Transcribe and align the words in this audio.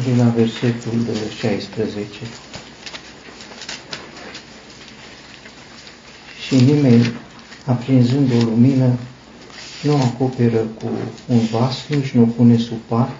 de 0.00 0.22
la 0.22 0.28
versetul 0.28 0.92
16. 1.38 2.08
Și 6.46 6.54
nimeni, 6.64 7.12
aprinzând 7.66 8.30
o 8.40 8.44
lumină, 8.44 8.92
nu 9.82 9.96
acoperă 9.96 10.58
cu 10.58 10.86
un 11.26 11.38
vas, 11.50 11.86
nici 11.88 12.10
nu 12.10 12.22
o 12.22 12.26
pune 12.26 12.56
sub 12.56 12.76
par, 12.88 13.16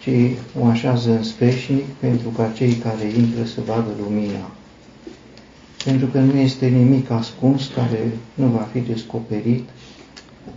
ci 0.00 0.36
o 0.60 0.64
așează 0.64 1.10
în 1.10 1.22
sfeșnic 1.22 1.84
pentru 1.84 2.28
ca 2.28 2.52
cei 2.56 2.72
care 2.72 3.04
intră 3.16 3.44
să 3.44 3.60
vadă 3.66 3.90
lumina. 4.02 4.50
Pentru 5.84 6.06
că 6.06 6.18
nu 6.18 6.38
este 6.38 6.66
nimic 6.66 7.10
ascuns 7.10 7.70
care 7.74 8.10
nu 8.34 8.46
va 8.46 8.68
fi 8.72 8.78
descoperit, 8.78 9.68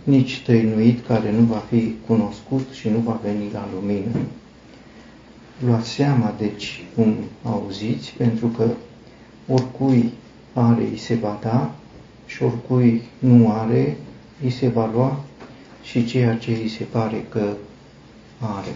nici 0.02 0.42
tăinuit 0.46 1.06
care 1.06 1.32
nu 1.32 1.44
va 1.44 1.62
fi 1.70 1.94
cunoscut 2.06 2.68
și 2.72 2.88
nu 2.88 2.98
va 2.98 3.20
veni 3.22 3.50
la 3.52 3.68
lumină. 3.74 4.10
Luați 5.58 5.88
seama, 5.88 6.34
deci, 6.38 6.84
cum 6.94 7.14
auziți, 7.42 8.14
pentru 8.16 8.46
că 8.46 8.66
oricui 9.48 10.12
are, 10.52 10.82
îi 10.90 10.98
se 10.98 11.14
va 11.14 11.38
da 11.42 11.70
și 12.26 12.42
oricui 12.42 13.02
nu 13.18 13.50
are, 13.52 13.96
îi 14.42 14.50
se 14.50 14.68
va 14.68 14.90
lua 14.92 15.20
și 15.82 16.04
ceea 16.04 16.36
ce 16.36 16.50
îi 16.50 16.68
se 16.68 16.84
pare 16.84 17.24
că 17.28 17.52
are. 18.38 18.74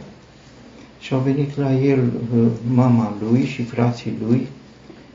Și 1.00 1.12
au 1.14 1.20
venit 1.20 1.56
la 1.56 1.74
el 1.74 2.12
uh, 2.36 2.46
mama 2.74 3.16
lui 3.20 3.44
și 3.44 3.62
frații 3.62 4.16
lui 4.26 4.46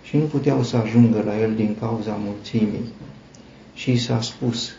și 0.04 0.18
nu 0.18 0.24
puteau 0.24 0.64
să 0.64 0.78
ajungă 0.78 1.22
la 1.26 1.40
el 1.42 1.56
din 1.56 1.76
cauza 1.80 2.20
mulțimii. 2.26 2.86
Și 3.74 3.92
i 3.92 3.98
s-a 3.98 4.22
spus, 4.22 4.72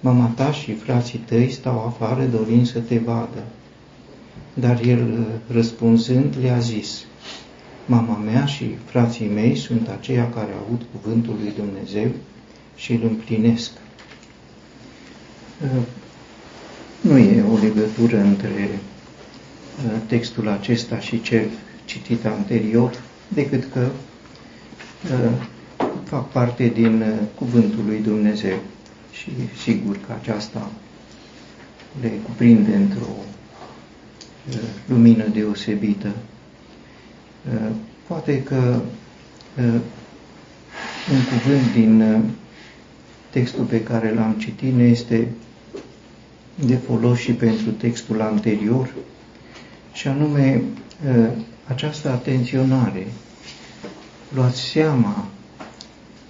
mama 0.00 0.32
ta 0.36 0.52
și 0.52 0.72
frații 0.74 1.18
tăi 1.18 1.50
stau 1.50 1.84
afară 1.86 2.24
dorind 2.24 2.66
să 2.66 2.78
te 2.78 2.98
vadă. 2.98 3.44
Dar 4.54 4.80
el, 4.84 5.18
uh, 5.18 5.54
răspunzând, 5.54 6.36
le-a 6.40 6.58
zis, 6.58 7.04
mama 7.86 8.16
mea 8.16 8.44
și 8.44 8.76
frații 8.84 9.28
mei 9.28 9.56
sunt 9.56 9.88
aceia 9.88 10.30
care 10.30 10.52
aud 10.66 10.82
cuvântul 10.92 11.36
lui 11.40 11.52
Dumnezeu 11.56 12.10
și 12.76 12.92
îl 12.92 13.02
împlinesc. 13.02 13.70
Uh, 15.62 15.82
nu 17.00 17.16
e 17.16 17.42
o 17.52 17.56
legătură 17.56 18.18
între 18.18 18.68
uh, 18.68 19.92
textul 20.06 20.48
acesta 20.48 20.98
și 20.98 21.20
cel 21.20 21.48
citit 21.84 22.26
anterior, 22.26 23.02
decât 23.28 23.64
că 23.72 23.88
fac 26.04 26.30
parte 26.30 26.66
din 26.68 27.04
cuvântul 27.34 27.84
lui 27.86 27.98
Dumnezeu 27.98 28.58
și 29.12 29.30
sigur 29.62 29.98
că 30.06 30.12
aceasta 30.20 30.70
le 32.00 32.08
cuprinde 32.08 32.74
într-o 32.74 33.16
lumină 34.86 35.24
deosebită. 35.26 36.08
Poate 38.06 38.42
că 38.42 38.80
un 41.12 41.22
cuvânt 41.30 41.72
din 41.72 42.22
textul 43.30 43.64
pe 43.64 43.82
care 43.82 44.14
l-am 44.14 44.32
citit 44.38 44.74
ne 44.74 44.84
este 44.84 45.28
de 46.54 46.74
folos 46.76 47.18
și 47.18 47.32
pentru 47.32 47.70
textul 47.70 48.20
anterior, 48.20 48.94
și 49.92 50.08
anume 50.08 50.62
această 51.66 52.08
atenționare. 52.10 53.06
Luați 54.34 54.60
seama 54.60 55.26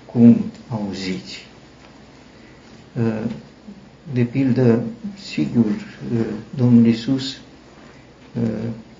cum 0.06 0.44
auziți. 0.68 1.46
De 4.12 4.22
pildă, 4.22 4.82
sigur, 5.22 5.98
Domnul 6.56 6.86
Isus 6.86 7.36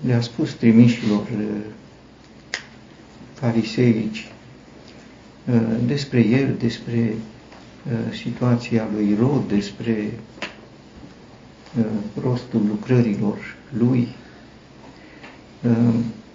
le-a 0.06 0.20
spus 0.20 0.52
trimișilor 0.52 1.26
fariseici 3.34 4.28
despre 5.86 6.20
el, 6.26 6.56
despre 6.58 7.14
situația 8.22 8.88
lui 8.94 9.16
Rod, 9.20 9.48
despre 9.48 10.10
rostul 12.22 12.60
lucrărilor 12.68 13.56
lui, 13.78 14.08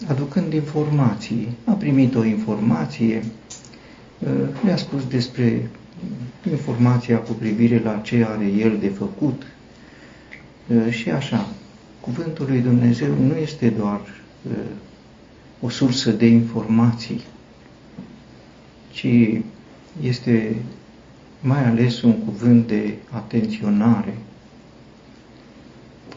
aducând 0.08 0.54
informații. 0.54 1.48
A 1.66 1.72
primit 1.72 2.16
o 2.16 2.24
informație, 2.24 3.24
le-a 4.64 4.78
spus 4.78 5.08
despre 5.08 5.70
informația 6.52 7.18
cu 7.18 7.32
privire 7.32 7.80
la 7.84 7.98
ce 7.98 8.26
are 8.30 8.46
el 8.46 8.78
de 8.80 8.88
făcut 8.88 9.42
și 10.90 11.10
așa. 11.12 11.48
Cuvântul 12.08 12.46
lui 12.50 12.60
Dumnezeu 12.62 13.14
nu 13.16 13.36
este 13.36 13.70
doar 13.70 14.02
uh, 14.50 14.54
o 15.62 15.70
sursă 15.70 16.12
de 16.12 16.26
informații, 16.26 17.22
ci 18.92 19.08
este 20.02 20.56
mai 21.42 21.66
ales 21.66 22.02
un 22.02 22.14
cuvânt 22.14 22.68
de 22.68 22.94
atenționare. 23.10 24.18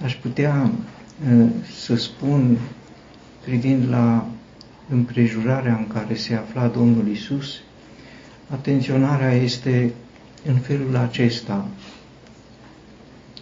Aș 0.02 0.14
putea 0.16 0.70
uh, 1.32 1.48
să 1.84 1.94
spun, 1.94 2.58
privind 3.44 3.88
la 3.88 4.26
împrejurarea 4.88 5.76
în 5.76 5.86
care 5.86 6.14
se 6.14 6.34
afla 6.34 6.66
Domnul 6.66 7.08
Isus, 7.08 7.60
atenționarea 8.48 9.32
este 9.32 9.92
în 10.46 10.56
felul 10.56 10.96
acesta. 10.96 11.68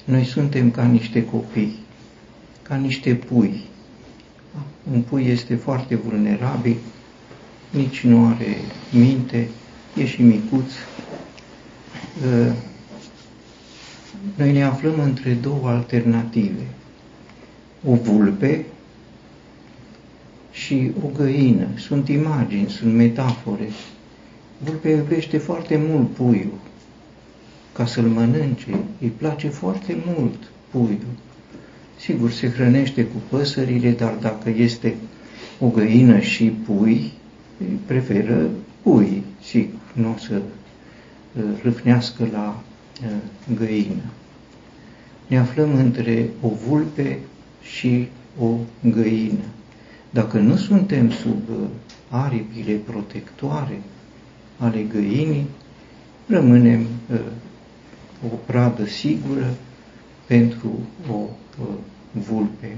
Noi 0.04 0.24
suntem 0.24 0.70
ca 0.70 0.84
niște 0.84 1.24
copii 1.24 1.86
ca 2.68 2.76
niște 2.76 3.14
pui. 3.14 3.64
Un 4.92 5.00
pui 5.02 5.26
este 5.26 5.54
foarte 5.54 5.94
vulnerabil, 5.94 6.76
nici 7.70 8.00
nu 8.00 8.26
are 8.26 8.56
minte, 8.92 9.48
e 9.96 10.06
și 10.06 10.22
micuț. 10.22 10.72
Ă, 12.32 12.52
noi 14.36 14.52
ne 14.52 14.62
aflăm 14.62 15.00
între 15.00 15.32
două 15.32 15.68
alternative. 15.68 16.66
O 17.84 17.94
vulpe 17.94 18.64
și 20.50 20.90
o 21.04 21.08
găină. 21.16 21.66
Sunt 21.76 22.08
imagini, 22.08 22.68
sunt 22.68 22.94
metafore. 22.94 23.68
Vulpe 24.58 24.88
iubește 24.88 25.38
foarte 25.38 25.80
mult 25.88 26.10
puiul 26.10 26.58
ca 27.72 27.86
să-l 27.86 28.04
mănânce. 28.08 28.78
Îi 29.00 29.08
place 29.08 29.48
foarte 29.48 29.96
mult 30.06 30.50
puiul. 30.70 31.06
Sigur, 32.00 32.30
se 32.30 32.50
hrănește 32.50 33.04
cu 33.04 33.16
păsările, 33.28 33.90
dar 33.90 34.14
dacă 34.20 34.50
este 34.50 34.94
o 35.60 35.68
găină 35.68 36.18
și 36.18 36.44
pui, 36.44 37.12
preferă 37.86 38.48
pui, 38.82 39.22
sigur, 39.42 39.80
nu 39.92 40.12
o 40.12 40.18
să 40.18 40.34
uh, 40.36 41.42
râfnească 41.62 42.28
la 42.32 42.62
uh, 43.04 43.56
găină. 43.56 44.02
Ne 45.26 45.38
aflăm 45.38 45.74
între 45.74 46.28
o 46.40 46.48
vulpe 46.48 47.18
și 47.62 48.08
o 48.40 48.54
găină. 48.90 49.44
Dacă 50.10 50.38
nu 50.38 50.56
suntem 50.56 51.10
sub 51.10 51.42
uh, 51.50 51.68
aripile 52.08 52.72
protectoare 52.74 53.80
ale 54.56 54.80
găinii, 54.82 55.46
rămânem 56.26 56.86
o 58.24 58.36
pradă 58.46 58.86
sigură 58.86 59.54
pentru 60.26 60.78
o 61.10 61.18
vulpe. 62.12 62.76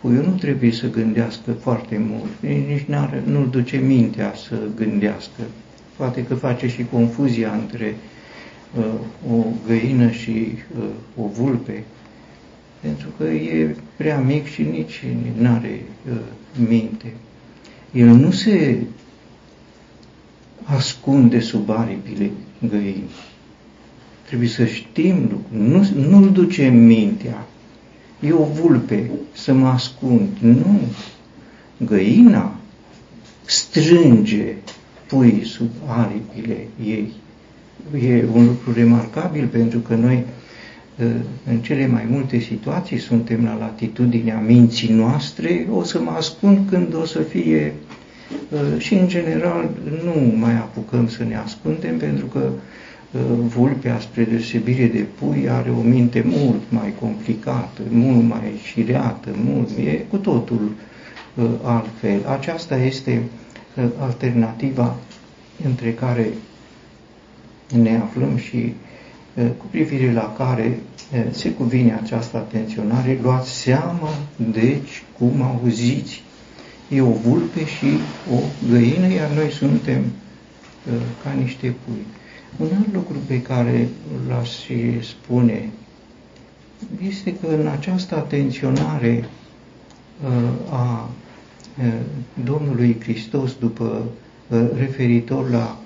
Puiul 0.00 0.24
nu 0.24 0.32
trebuie 0.32 0.72
să 0.72 0.90
gândească 0.90 1.52
foarte 1.52 1.98
mult, 2.08 2.30
nici 2.68 2.84
nu-l 3.24 3.48
duce 3.50 3.76
mintea 3.76 4.34
să 4.48 4.54
gândească. 4.76 5.42
Poate 5.96 6.24
că 6.24 6.34
face 6.34 6.68
și 6.68 6.86
confuzia 6.92 7.52
între 7.52 7.94
uh, 8.78 8.84
o 9.32 9.44
găină 9.66 10.10
și 10.10 10.48
uh, 10.78 10.84
o 11.24 11.26
vulpe, 11.26 11.84
pentru 12.80 13.08
că 13.18 13.24
e 13.24 13.76
prea 13.96 14.18
mic 14.18 14.46
și 14.46 14.62
nici 14.62 15.04
nu 15.38 15.48
are 15.50 15.80
uh, 16.10 16.18
minte. 16.68 17.12
El 17.92 18.08
nu 18.08 18.30
se 18.30 18.76
ascunde 20.64 21.40
sub 21.40 21.70
aripile 21.70 22.30
găinii. 22.68 23.10
Trebuie 24.26 24.48
să 24.48 24.64
știm 24.64 25.16
lucrul, 25.20 25.68
nu, 25.68 26.08
nu-l 26.08 26.30
duce 26.32 26.68
mintea, 26.68 27.46
e 28.20 28.32
o 28.32 28.44
vulpe 28.44 29.10
să 29.32 29.52
mă 29.52 29.66
ascund. 29.66 30.28
Nu. 30.40 30.80
Găina 31.86 32.54
strânge 33.44 34.54
pui 35.06 35.42
sub 35.44 35.70
aripile 35.86 36.66
ei. 36.84 37.12
E 38.08 38.24
un 38.34 38.44
lucru 38.44 38.72
remarcabil 38.72 39.46
pentru 39.46 39.78
că 39.78 39.94
noi 39.94 40.24
ă, 41.02 41.04
în 41.50 41.58
cele 41.58 41.86
mai 41.86 42.06
multe 42.10 42.38
situații 42.38 42.98
suntem 42.98 43.44
la 43.44 43.56
latitudinea 43.58 44.38
minții 44.38 44.92
noastre, 44.92 45.66
o 45.72 45.82
să 45.82 46.00
mă 46.00 46.10
ascund 46.10 46.58
când 46.70 46.94
o 46.94 47.04
să 47.04 47.18
fie 47.18 47.74
ă, 48.52 48.78
și 48.78 48.94
în 48.94 49.08
general 49.08 49.70
nu 50.04 50.36
mai 50.36 50.52
apucăm 50.52 51.08
să 51.08 51.24
ne 51.24 51.36
ascundem 51.36 51.96
pentru 51.98 52.26
că 52.26 52.50
vulpea, 53.38 53.98
spre 54.00 54.24
deosebire 54.24 54.86
de 54.86 55.06
pui, 55.18 55.48
are 55.48 55.70
o 55.70 55.80
minte 55.80 56.22
mult 56.26 56.62
mai 56.68 56.92
complicată, 57.00 57.82
mult 57.88 58.28
mai 58.28 58.52
șireată, 58.64 59.28
mult, 59.44 59.68
e 59.78 59.90
cu 59.92 60.16
totul 60.16 60.72
altfel. 61.62 62.26
Aceasta 62.26 62.76
este 62.76 63.22
alternativa 63.98 64.96
între 65.64 65.92
care 65.92 66.28
ne 67.82 67.96
aflăm 67.96 68.36
și 68.36 68.72
cu 69.34 69.64
privire 69.70 70.12
la 70.12 70.34
care 70.36 70.78
se 71.30 71.50
cuvine 71.50 72.00
această 72.02 72.36
atenționare, 72.36 73.18
luați 73.22 73.50
seama, 73.60 74.08
deci, 74.52 75.02
cum 75.18 75.42
auziți. 75.42 76.22
E 76.88 77.00
o 77.00 77.10
vulpe 77.10 77.66
și 77.66 77.86
o 78.34 78.38
găină, 78.70 79.12
iar 79.12 79.30
noi 79.30 79.50
suntem 79.50 80.02
ca 81.22 81.30
niște 81.30 81.74
pui. 81.84 82.06
Un 82.58 82.68
alt 82.76 82.92
lucru 82.92 83.16
pe 83.26 83.42
care 83.42 83.88
l-aș 84.28 84.50
spune 85.02 85.68
este 87.08 87.34
că 87.36 87.46
în 87.46 87.66
această 87.66 88.16
atenționare 88.16 89.28
a 90.70 91.08
Domnului 92.44 92.96
Hristos 93.00 93.54
după 93.58 94.04
referitor 94.76 95.50
la 95.50 95.78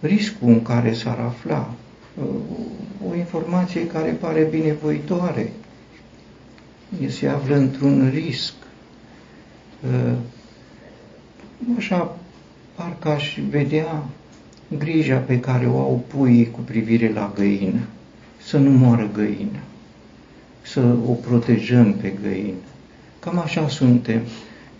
riscul 0.00 0.48
în 0.48 0.62
care 0.62 0.92
s-ar 0.92 1.18
afla, 1.18 1.74
o 3.10 3.14
informație 3.14 3.86
care 3.86 4.10
pare 4.10 4.42
binevoitoare. 4.50 5.52
Se 7.08 7.28
află 7.28 7.56
într-un 7.56 8.10
risc. 8.14 8.54
Așa, 11.76 12.16
parcă 12.74 13.08
aș 13.08 13.38
vedea 13.50 14.04
grija 14.78 15.16
pe 15.16 15.40
care 15.40 15.66
o 15.66 15.78
au 15.78 16.04
puii 16.06 16.50
cu 16.50 16.60
privire 16.60 17.12
la 17.12 17.32
găină, 17.34 17.80
să 18.42 18.58
nu 18.58 18.70
moară 18.70 19.10
găină, 19.14 19.60
să 20.62 20.80
o 21.08 21.12
protejăm 21.12 21.92
pe 21.92 22.12
găină. 22.22 22.64
Cam 23.18 23.38
așa 23.38 23.68
suntem 23.68 24.20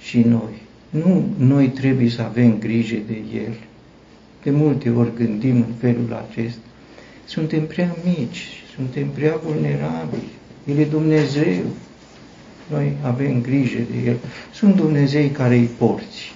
și 0.01 0.19
noi. 0.21 0.63
Nu 0.91 1.25
noi 1.37 1.69
trebuie 1.69 2.09
să 2.09 2.23
avem 2.23 2.59
grijă 2.59 2.97
de 3.07 3.17
el. 3.35 3.55
De 4.43 4.51
multe 4.51 4.91
ori 4.91 5.15
gândim 5.17 5.57
în 5.57 5.75
felul 5.79 6.27
acesta. 6.29 6.61
Suntem 7.25 7.67
prea 7.67 7.97
mici, 8.05 8.63
suntem 8.75 9.09
prea 9.09 9.41
vulnerabili. 9.45 10.29
El 10.67 10.79
e 10.79 10.85
Dumnezeu. 10.85 11.65
Noi 12.71 12.93
avem 13.03 13.41
grijă 13.41 13.79
de 13.91 14.11
El. 14.11 14.17
Sunt 14.53 14.77
Dumnezei 14.77 15.29
care 15.29 15.55
îi 15.55 15.71
porți, 15.79 16.33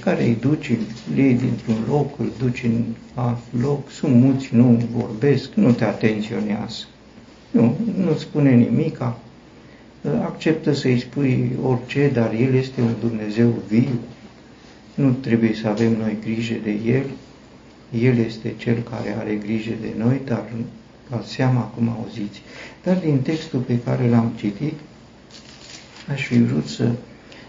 care 0.00 0.24
îi 0.24 0.36
duci, 0.40 0.70
îl 1.10 1.18
iei 1.18 1.34
dintr-un 1.34 1.76
loc, 1.88 2.18
îl 2.18 2.32
duci 2.38 2.62
în 2.62 2.84
alt 3.14 3.38
loc, 3.60 3.90
sunt 3.90 4.14
muți, 4.14 4.54
nu 4.54 4.82
vorbesc, 4.92 5.54
nu 5.54 5.72
te 5.72 5.84
atenționează. 5.84 6.84
Nu, 7.50 7.76
nu 7.96 8.14
spune 8.14 8.54
nimica, 8.54 9.18
acceptă 10.22 10.72
să-i 10.72 10.98
spui 10.98 11.50
orice, 11.62 12.10
dar 12.12 12.32
El 12.32 12.54
este 12.54 12.80
un 12.80 12.94
Dumnezeu 13.00 13.54
viu. 13.68 13.98
Nu 14.94 15.10
trebuie 15.10 15.54
să 15.54 15.68
avem 15.68 15.96
noi 15.96 16.16
grijă 16.22 16.54
de 16.62 16.78
El. 16.86 17.04
El 18.00 18.18
este 18.18 18.54
Cel 18.56 18.78
care 18.90 19.16
are 19.18 19.34
grijă 19.34 19.72
de 19.80 19.92
noi, 19.96 20.20
dar 20.24 20.44
la 21.10 21.22
seama 21.24 21.60
cum 21.60 21.88
auziți. 21.88 22.42
Dar 22.82 22.96
din 22.96 23.20
textul 23.20 23.60
pe 23.60 23.78
care 23.78 24.08
l-am 24.08 24.32
citit, 24.36 24.74
aș 26.12 26.26
fi 26.26 26.42
vrut 26.42 26.66
să 26.66 26.90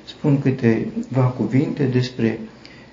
spun 0.06 0.40
câteva 0.40 1.24
cuvinte 1.38 1.84
despre 1.84 2.40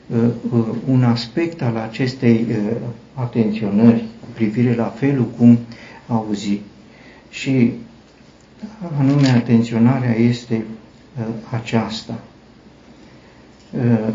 uh, 0.07 0.19
uh, 0.53 0.65
un 0.89 1.05
aspect 1.05 1.63
al 1.63 1.77
acestei 1.77 2.47
uh, 2.49 2.77
atenționări 3.15 4.05
cu 4.21 4.27
privire 4.35 4.75
la 4.75 4.85
felul 4.85 5.25
cum 5.25 5.59
auzi. 6.07 6.61
Și 7.31 7.73
anume 8.99 9.29
atenționarea 9.29 10.15
este 10.17 10.65
uh, 11.19 11.25
aceasta. 11.51 12.19
Uh, 13.73 14.13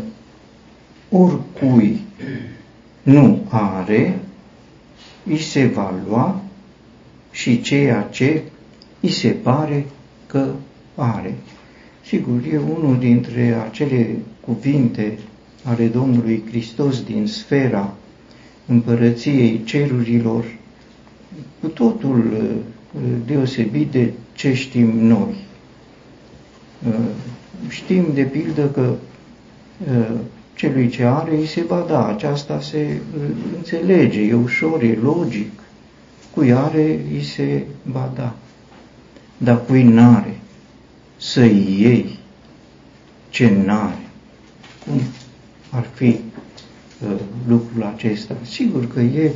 oricui 1.10 2.00
nu 3.02 3.46
are, 3.48 4.18
îi 5.24 5.38
se 5.38 5.66
va 5.66 5.94
lua 6.08 6.40
și 7.30 7.60
ceea 7.60 8.02
ce 8.02 8.42
îi 9.00 9.10
se 9.10 9.28
pare 9.28 9.86
că 10.26 10.50
are. 10.94 11.34
Sigur, 12.06 12.40
e 12.52 12.58
unul 12.58 12.98
dintre 12.98 13.54
acele 13.68 14.16
cuvinte 14.40 15.18
ale 15.62 15.86
Domnului 15.86 16.42
Hristos 16.48 17.02
din 17.02 17.26
sfera 17.26 17.94
împărăției 18.66 19.60
cerurilor, 19.64 20.44
cu 21.60 21.66
totul 21.66 22.18
uh, 22.32 23.00
deosebit 23.26 23.90
de 23.90 24.12
ce 24.32 24.54
știm 24.54 24.98
noi. 24.98 25.34
Uh, 26.88 26.94
știm 27.68 28.06
de 28.14 28.22
pildă 28.22 28.66
că 28.66 28.94
uh, 29.90 30.16
celui 30.54 30.88
ce 30.88 31.04
are 31.04 31.36
îi 31.36 31.46
se 31.46 31.62
va 31.62 31.84
da, 31.88 32.06
aceasta 32.06 32.60
se 32.60 33.00
înțelege, 33.56 34.20
e 34.20 34.34
ușor, 34.34 34.82
e 34.82 34.98
logic. 35.02 35.50
Cui 36.34 36.52
are 36.52 37.00
îi 37.12 37.22
se 37.22 37.62
va 37.82 38.12
da. 38.14 38.34
Dar 39.36 39.64
cui 39.64 39.82
n-are, 39.82 40.38
să-i 41.24 41.76
iei 41.78 42.18
ce 43.28 43.52
n-are. 43.64 44.06
Cum 44.86 45.00
ar 45.70 45.86
fi 45.94 46.04
uh, 46.04 47.16
lucrul 47.48 47.82
acesta? 47.94 48.36
Sigur 48.42 48.86
că 48.86 49.00
e 49.00 49.30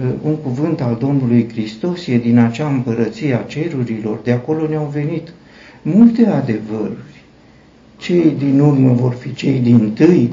uh, 0.00 0.06
un 0.22 0.36
cuvânt 0.36 0.80
al 0.80 0.96
Domnului 1.00 1.48
Hristos, 1.48 2.06
e 2.06 2.18
din 2.18 2.38
acea 2.38 2.68
împărăție 2.68 3.34
a 3.34 3.42
cerurilor, 3.42 4.18
de 4.24 4.32
acolo 4.32 4.68
ne-au 4.68 4.86
venit 4.92 5.32
multe 5.82 6.26
adevăruri. 6.26 7.22
Cei 7.96 8.34
din 8.38 8.60
urmă 8.60 8.92
vor 8.92 9.12
fi 9.12 9.34
cei 9.34 9.58
din 9.58 9.92
tâi, 9.92 10.32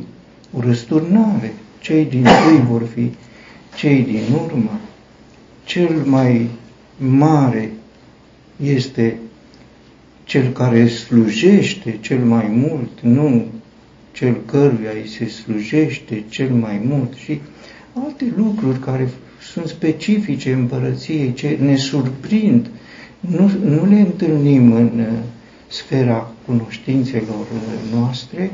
o 0.58 0.62
răsturnare. 0.62 1.54
Cei 1.80 2.06
din 2.06 2.24
tâi 2.24 2.66
vor 2.70 2.84
fi 2.94 3.12
cei 3.76 4.04
din 4.04 4.22
urmă. 4.44 4.80
Cel 5.64 6.02
mai 6.06 6.50
mare 6.98 7.72
este 8.64 9.18
cel 10.32 10.52
care 10.52 10.88
slujește 10.88 11.98
cel 12.02 12.20
mai 12.20 12.48
mult, 12.48 12.90
nu 13.02 13.46
cel 14.12 14.38
căruia 14.46 14.92
îi 15.02 15.08
se 15.08 15.28
slujește 15.28 16.24
cel 16.30 16.50
mai 16.50 16.82
mult 16.86 17.14
și 17.14 17.42
alte 17.94 18.34
lucruri 18.38 18.80
care 18.80 19.10
sunt 19.54 19.68
specifice 19.68 20.52
împărăției, 20.52 21.34
ce 21.34 21.58
ne 21.62 21.76
surprind, 21.76 22.70
nu, 23.20 23.52
nu 23.64 23.86
le 23.86 24.00
întâlnim 24.00 24.72
în 24.72 24.92
uh, 25.00 25.08
sfera 25.68 26.32
cunoștințelor 26.46 27.46
uh, 27.54 27.94
noastre, 27.94 28.52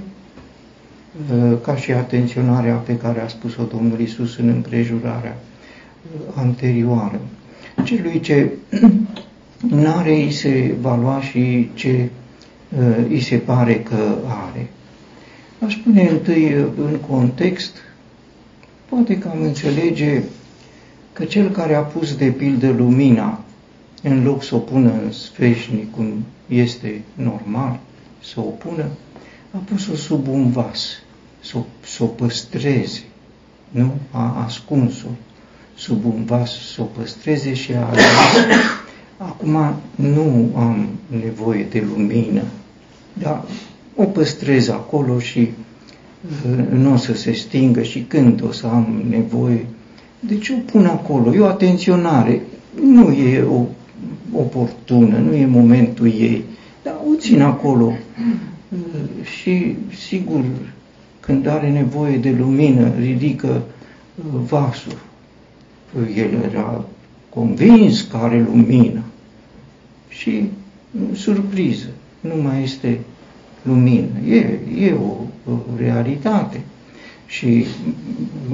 uh, 1.34 1.57
ca 1.62 1.75
și 1.75 1.91
atenționarea 1.91 2.75
pe 2.75 2.98
care 2.98 3.22
a 3.22 3.27
spus-o 3.27 3.63
Domnul 3.63 4.00
Isus 4.00 4.38
în 4.38 4.48
împrejurarea 4.48 5.38
anterioară. 6.36 7.19
Celui 7.84 8.19
ce 8.19 8.50
n-are, 9.62 10.16
îi 10.16 10.32
se 10.32 10.76
va 10.82 10.96
lua 10.96 11.22
și 11.22 11.70
ce 11.74 12.10
uh, 12.78 13.06
îi 13.10 13.22
se 13.22 13.38
pare 13.38 13.80
că 13.80 14.18
are. 14.50 14.68
Aș 15.66 15.76
pune 15.76 16.10
întâi 16.10 16.54
uh, 16.54 16.66
în 16.78 16.98
context, 17.10 17.76
poate 18.90 19.18
că 19.18 19.28
am 19.28 19.42
înțelege 19.42 20.24
că 21.14 21.24
cel 21.24 21.50
care 21.50 21.76
a 21.76 21.82
pus 21.82 22.16
de 22.16 22.26
pildă 22.26 22.70
lumina 22.70 23.42
în 24.04 24.24
loc 24.24 24.44
să 24.44 24.56
o 24.56 24.60
pună 24.60 24.92
în 25.04 25.12
sfeșnic, 25.12 25.92
cum 25.96 26.26
este 26.48 27.02
normal 27.14 27.80
să 28.24 28.40
o 28.40 28.42
pună, 28.42 28.86
a 29.52 29.58
pus-o 29.58 29.96
sub 29.96 30.28
un 30.28 30.52
vas, 30.52 31.02
să 31.40 31.58
o, 31.58 31.66
să 31.86 32.04
o 32.04 32.06
păstreze, 32.06 33.04
nu? 33.70 33.94
A 34.12 34.44
ascuns-o 34.44 35.08
sub 35.76 36.06
un 36.06 36.26
vas, 36.26 36.52
să 36.74 36.82
o 36.82 36.84
păstreze 36.84 37.54
și 37.54 37.74
a 37.74 37.94
Acum 39.17 39.74
nu 39.95 40.50
am 40.55 40.88
nevoie 41.24 41.67
de 41.69 41.83
lumină, 41.95 42.41
dar 43.13 43.43
o 43.95 44.03
păstrez 44.03 44.67
acolo 44.67 45.19
și 45.19 45.39
uh, 45.39 46.65
nu 46.71 46.93
o 46.93 46.95
să 46.95 47.13
se 47.13 47.31
stingă 47.31 47.81
și 47.81 48.01
când 48.07 48.43
o 48.43 48.51
să 48.51 48.67
am 48.67 49.03
nevoie. 49.09 49.65
Deci 50.19 50.50
o 50.50 50.53
pun 50.71 50.86
acolo, 50.86 51.33
e 51.33 51.39
o 51.39 51.45
atenționare, 51.45 52.41
nu 52.81 53.12
e 53.12 53.41
o 53.41 53.65
oportună, 54.31 55.17
nu 55.17 55.36
e 55.36 55.45
momentul 55.45 56.07
ei, 56.07 56.43
dar 56.83 56.95
o 57.12 57.15
țin 57.15 57.41
acolo 57.41 57.86
uh, 57.86 59.25
și 59.41 59.75
sigur 60.07 60.43
când 61.19 61.47
are 61.47 61.69
nevoie 61.69 62.17
de 62.17 62.36
lumină 62.39 62.91
ridică 63.00 63.62
uh, 64.15 64.41
vasul. 64.47 64.97
El 66.15 66.50
era 66.51 66.86
convins 67.29 68.01
că 68.01 68.17
are 68.17 68.45
lumină. 68.51 69.01
Și 70.17 70.50
surpriză, 71.13 71.88
nu 72.19 72.41
mai 72.41 72.63
este 72.63 73.00
lumină. 73.62 74.07
E, 74.27 74.59
e 74.79 74.93
o, 74.93 75.51
o 75.51 75.57
realitate. 75.77 76.62
Și 77.25 77.65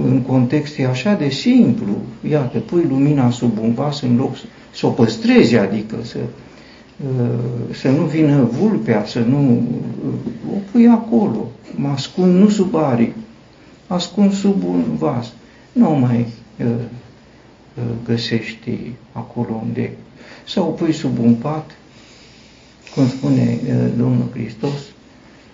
în 0.03 0.21
context 0.21 0.77
e 0.77 0.85
așa 0.85 1.13
de 1.13 1.29
simplu, 1.29 1.97
iată, 2.29 2.59
pui 2.59 2.85
lumina 2.89 3.29
sub 3.29 3.57
un 3.61 3.73
vas 3.73 4.01
în 4.01 4.15
loc 4.15 4.35
să 4.73 4.85
o 4.85 4.89
păstrezi, 4.89 5.55
adică 5.55 5.95
să, 6.01 6.17
să 7.71 7.89
nu 7.89 8.03
vină 8.03 8.43
vulpea, 8.43 9.05
să 9.05 9.19
nu 9.19 9.63
o 10.53 10.57
pui 10.71 10.87
acolo, 10.87 11.51
mă 11.75 11.87
ascund 11.87 12.35
nu 12.35 12.49
sub 12.49 12.75
aripi, 12.75 13.19
ascund 13.87 14.33
sub 14.33 14.63
un 14.63 14.83
vas. 14.97 15.33
Nu 15.71 15.89
mai 15.89 16.27
uh, 16.59 16.65
uh, 16.65 17.83
găsești 18.05 18.79
acolo 19.11 19.61
unde. 19.65 19.91
Sau 20.45 20.67
o 20.67 20.71
pui 20.71 20.93
sub 20.93 21.19
un 21.19 21.33
pat, 21.35 21.71
cum 22.95 23.07
spune 23.07 23.59
uh, 23.65 23.91
Domnul 23.97 24.29
Hristos, 24.33 24.81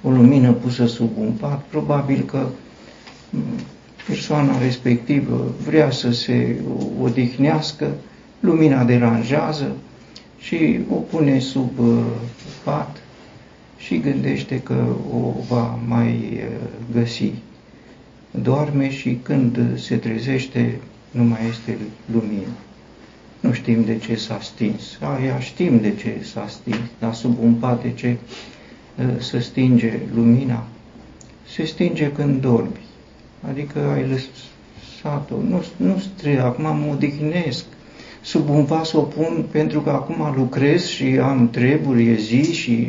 o 0.03 0.09
lumină 0.09 0.51
pusă 0.51 0.85
sub 0.85 1.11
un 1.17 1.31
pat, 1.31 1.61
probabil 1.61 2.21
că 2.21 2.47
mm, 3.29 3.41
persoana 4.07 4.59
respectivă 4.59 5.51
vrea 5.65 5.91
să 5.91 6.11
se 6.11 6.61
odihnească, 7.01 7.91
lumina 8.39 8.83
deranjează 8.83 9.71
și 10.39 10.79
o 10.91 10.95
pune 10.95 11.39
sub 11.39 11.71
pat 12.63 12.97
și 13.77 13.99
gândește 13.99 14.61
că 14.61 14.85
o 15.13 15.33
va 15.47 15.79
mai 15.87 16.39
găsi 16.93 17.31
doarme 18.31 18.91
și 18.91 19.17
când 19.23 19.79
se 19.79 19.95
trezește 19.95 20.79
nu 21.11 21.23
mai 21.23 21.39
este 21.49 21.77
lumină. 22.11 22.47
Nu 23.39 23.53
știm 23.53 23.83
de 23.83 23.97
ce 23.97 24.15
s-a 24.15 24.39
stins. 24.41 24.97
Aia 25.17 25.39
știm 25.39 25.79
de 25.79 25.95
ce 25.95 26.15
s-a 26.33 26.47
stins, 26.47 26.77
dar 26.99 27.13
sub 27.13 27.37
un 27.41 27.53
pat 27.53 27.81
de 27.81 27.91
ce 27.91 28.17
ă, 28.99 29.21
se 29.21 29.39
stinge 29.39 29.99
lumina? 30.15 30.65
Se 31.47 31.63
stinge 31.65 32.11
când 32.11 32.41
dormi. 32.41 32.79
Adică 33.49 33.79
ai 33.79 34.05
lăsat-o. 34.07 35.35
Nu, 35.49 35.63
nu 35.77 36.03
trebuie, 36.17 36.41
acum 36.41 36.63
mă 36.63 36.91
odihnesc. 36.93 37.65
Sub 38.21 38.49
un 38.49 38.65
vas 38.65 38.91
o 38.93 39.01
pun 39.01 39.45
pentru 39.51 39.81
că 39.81 39.89
acum 39.89 40.33
lucrez 40.35 40.85
și 40.85 41.03
am 41.03 41.49
treburi, 41.49 42.07
e 42.07 42.15
zi 42.15 42.53
și 42.53 42.87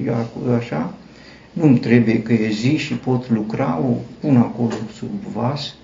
așa. 0.59 0.95
Nu-mi 1.53 1.79
trebuie 1.79 2.23
că 2.23 2.33
e 2.33 2.51
zi 2.51 2.77
și 2.77 2.95
pot 2.95 3.31
lucra, 3.31 3.81
o 3.85 3.95
pun 4.21 4.37
acolo 4.37 4.75
sub 4.97 5.33
vas. 5.33 5.75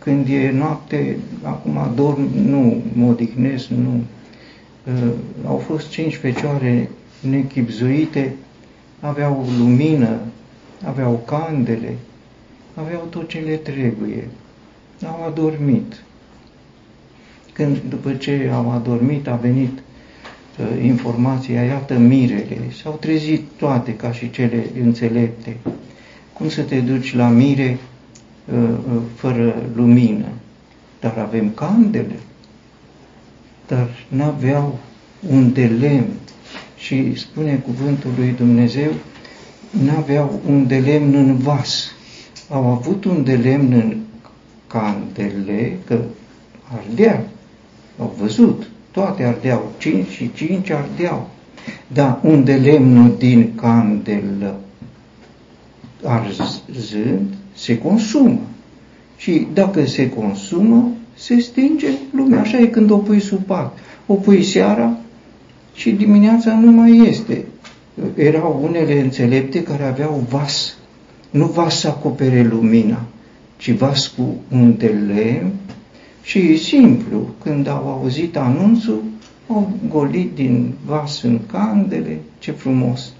Când 0.00 0.28
e 0.28 0.50
noapte, 0.50 1.16
acum 1.42 1.92
dorm, 1.94 2.28
nu 2.44 2.82
mă 2.92 3.06
odihnesc, 3.10 3.68
nu. 3.68 4.02
Uh, 4.86 5.12
au 5.46 5.56
fost 5.56 5.88
cinci 5.88 6.16
fecioare 6.16 6.90
nechipzuite, 7.20 8.34
aveau 9.00 9.46
lumină, 9.58 10.18
aveau 10.84 11.22
candele, 11.26 11.94
aveau 12.74 13.06
tot 13.10 13.28
ce 13.28 13.38
le 13.38 13.54
trebuie. 13.54 14.28
Au 15.06 15.24
adormit. 15.26 16.02
Când, 17.52 17.80
după 17.88 18.12
ce 18.12 18.50
au 18.54 18.70
adormit, 18.70 19.28
a 19.28 19.34
venit 19.34 19.82
Uh, 20.60 20.84
informația, 20.84 21.62
iată 21.62 21.94
mirele, 21.98 22.58
s-au 22.82 22.96
trezit 23.00 23.42
toate 23.56 23.94
ca 23.94 24.12
și 24.12 24.30
cele 24.30 24.64
înțelepte. 24.82 25.56
Cum 26.32 26.48
să 26.48 26.62
te 26.62 26.80
duci 26.80 27.14
la 27.14 27.28
mire 27.28 27.68
uh, 27.70 27.78
uh, 27.78 27.89
fără 29.14 29.54
lumină? 29.74 30.26
Dar 31.00 31.18
avem 31.18 31.50
candele, 31.50 32.18
dar 33.66 33.88
n-aveau 34.08 34.78
un 35.28 35.52
de 35.52 35.66
lemn. 35.66 36.12
Și 36.76 37.16
spune 37.16 37.54
cuvântul 37.54 38.10
lui 38.16 38.34
Dumnezeu, 38.36 38.90
n-aveau 39.84 40.40
un 40.46 40.66
de 40.66 40.78
lemn 40.78 41.14
în 41.14 41.36
vas. 41.36 41.92
Au 42.48 42.66
avut 42.66 43.04
un 43.04 43.24
de 43.24 43.36
lemn 43.36 43.72
în 43.72 43.96
candele, 44.66 45.78
că 45.86 45.98
ardea, 46.76 47.24
au 47.98 48.14
văzut, 48.18 48.70
toate 48.90 49.22
ardeau, 49.22 49.72
cinci 49.78 50.08
și 50.08 50.32
cinci 50.32 50.70
ardeau. 50.70 51.28
Dar 51.86 52.18
unde 52.22 52.54
lemnul 52.54 53.14
din 53.18 53.54
candelă 53.54 54.60
arzând, 56.04 57.34
se 57.60 57.78
consumă. 57.78 58.40
Și 59.16 59.46
dacă 59.54 59.86
se 59.86 60.08
consumă, 60.08 60.90
se 61.14 61.38
stinge 61.38 61.88
lumea. 62.12 62.40
Așa 62.40 62.58
e 62.58 62.66
când 62.66 62.90
o 62.90 62.96
pui 62.96 63.20
sub 63.20 63.42
pat. 63.42 63.78
O 64.06 64.14
pui 64.14 64.42
seara 64.42 64.96
și 65.74 65.90
dimineața 65.90 66.58
nu 66.58 66.70
mai 66.70 67.08
este. 67.08 67.44
Erau 68.14 68.60
unele 68.62 69.00
înțelepte 69.00 69.62
care 69.62 69.84
aveau 69.84 70.26
vas. 70.28 70.76
Nu 71.30 71.46
vas 71.46 71.78
să 71.78 71.88
acopere 71.88 72.48
lumina, 72.50 73.06
ci 73.56 73.70
vas 73.70 74.06
cu 74.06 74.34
un 74.52 74.74
de 74.78 74.94
lemn 75.06 75.52
și 76.22 76.56
simplu, 76.56 77.28
când 77.42 77.68
au 77.68 77.88
auzit 77.88 78.36
anunțul, 78.36 79.02
au 79.48 79.72
golit 79.88 80.34
din 80.34 80.72
vas 80.86 81.22
în 81.22 81.40
candele, 81.46 82.20
ce 82.38 82.50
frumos. 82.50 83.12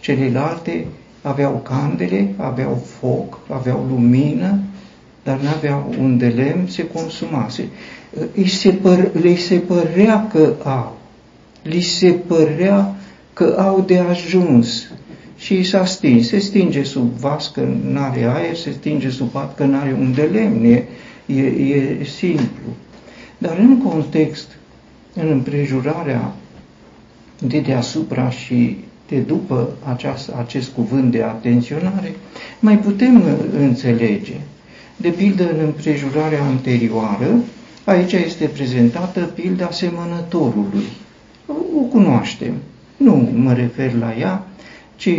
Celelalte 0.00 0.86
aveau 1.26 1.60
candele, 1.62 2.34
aveau 2.36 2.82
foc, 2.98 3.38
aveau 3.48 3.86
lumină, 3.88 4.58
dar 5.22 5.40
nu 5.40 5.48
aveau 5.48 5.94
un 6.00 6.18
de 6.18 6.26
lemn, 6.26 6.66
se 6.66 6.86
consumase. 6.86 7.68
Îi 8.34 8.48
se 8.48 8.70
păr, 8.70 9.10
le 9.20 9.36
se 9.36 9.54
părea 9.54 10.26
că 10.32 10.54
au, 10.62 10.96
li 11.62 11.80
se 11.80 12.10
părea 12.10 12.94
că 13.32 13.56
au 13.58 13.80
de 13.80 13.98
ajuns 13.98 14.90
și 15.36 15.62
s-a 15.62 15.84
stins. 15.84 16.28
Se 16.28 16.38
stinge 16.38 16.82
sub 16.82 17.10
vas 17.18 17.48
că 17.48 17.60
nu 17.90 18.00
are 18.00 18.24
aer, 18.24 18.56
se 18.56 18.70
stinge 18.70 19.10
sub 19.10 19.28
pat 19.28 19.54
că 19.54 19.64
nu 19.64 19.76
are 19.76 19.96
un 19.98 20.12
de 20.14 20.22
lemn. 20.22 20.64
E, 20.64 20.84
e, 21.26 21.42
e 21.42 22.04
simplu. 22.04 22.68
Dar 23.38 23.58
în 23.58 23.78
context, 23.82 24.48
în 25.14 25.28
împrejurarea 25.28 26.34
de 27.38 27.60
deasupra 27.60 28.30
și 28.30 28.76
de 29.08 29.18
după 29.18 29.68
aceast, 29.84 30.30
acest 30.38 30.68
cuvânt 30.68 31.10
de 31.10 31.22
atenționare, 31.22 32.14
mai 32.60 32.78
putem 32.78 33.22
înțelege. 33.58 34.34
De 34.96 35.08
pildă, 35.08 35.42
în 35.42 35.58
împrejurarea 35.64 36.44
anterioară, 36.44 37.38
aici 37.84 38.12
este 38.12 38.44
prezentată 38.44 39.20
pilda 39.20 39.70
semănătorului. 39.70 40.86
O 41.76 41.80
cunoaștem. 41.90 42.52
Nu 42.96 43.28
mă 43.34 43.52
refer 43.52 43.94
la 43.94 44.14
ea, 44.18 44.46
ci 44.96 45.10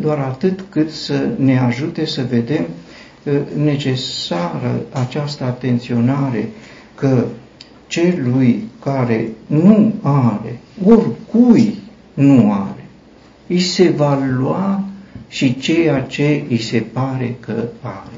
doar 0.00 0.18
atât 0.18 0.64
cât 0.68 0.90
să 0.90 1.28
ne 1.36 1.58
ajute 1.58 2.06
să 2.06 2.26
vedem 2.30 2.66
necesară 3.56 4.80
această 4.92 5.44
atenționare 5.44 6.48
că 6.94 7.24
celui 7.86 8.64
care 8.82 9.28
nu 9.46 9.92
are, 10.02 10.58
oricui 10.84 11.74
nu 12.14 12.52
are, 12.52 12.73
îi 13.46 13.60
se 13.60 13.88
va 13.88 14.18
lua 14.38 14.84
și 15.28 15.58
ceea 15.58 16.00
ce 16.00 16.44
îi 16.48 16.60
se 16.60 16.78
pare 16.92 17.36
că 17.40 17.64
are. 17.80 18.14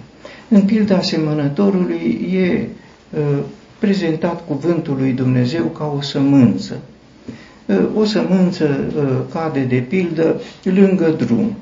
În 0.49 0.63
pilda 0.63 0.97
asemănătorului 0.97 2.29
e 2.33 2.69
uh, 3.19 3.39
prezentat 3.79 4.47
cuvântul 4.47 4.97
lui 4.97 5.13
Dumnezeu 5.13 5.65
ca 5.65 5.93
o 5.97 6.01
sămânță. 6.01 6.79
Uh, 7.67 7.85
o 7.97 8.05
sămânță 8.05 8.93
uh, 8.97 9.33
cade 9.33 9.61
de 9.61 9.77
pildă 9.77 10.41
lângă 10.63 11.09
drum. 11.11 11.57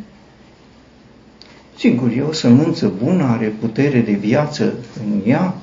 Sigur, 1.78 2.10
e 2.16 2.22
o 2.22 2.32
sămânță 2.32 2.92
bună, 3.04 3.24
are 3.24 3.54
putere 3.60 4.00
de 4.00 4.12
viață 4.12 4.72
în 5.04 5.20
ea, 5.30 5.54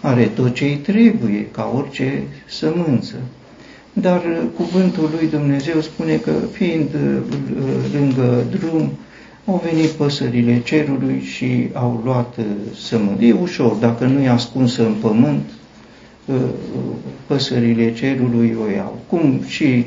are 0.00 0.24
tot 0.24 0.54
ce 0.54 0.64
îi 0.64 0.76
trebuie, 0.76 1.46
ca 1.50 1.72
orice 1.76 2.22
sămânță. 2.48 3.14
Dar 3.92 4.22
uh, 4.24 4.42
cuvântul 4.56 5.10
lui 5.18 5.28
Dumnezeu 5.28 5.80
spune 5.80 6.16
că, 6.16 6.32
fiind 6.52 6.88
uh, 6.94 7.22
lângă 7.92 8.44
drum, 8.50 8.90
au 9.46 9.62
venit 9.70 9.88
păsările 9.88 10.60
cerului 10.64 11.20
și 11.20 11.68
au 11.72 12.00
luat 12.04 12.36
uh, 12.38 12.44
sămânță. 12.74 13.24
E 13.24 13.32
ușor, 13.32 13.72
dacă 13.72 14.04
nu 14.04 14.20
e 14.20 14.28
ascunsă 14.28 14.86
în 14.86 14.94
pământ, 15.00 15.42
păsările 17.26 17.94
cerului 17.94 18.56
o 18.66 18.70
iau. 18.70 18.98
Cum 19.08 19.40
și 19.46 19.86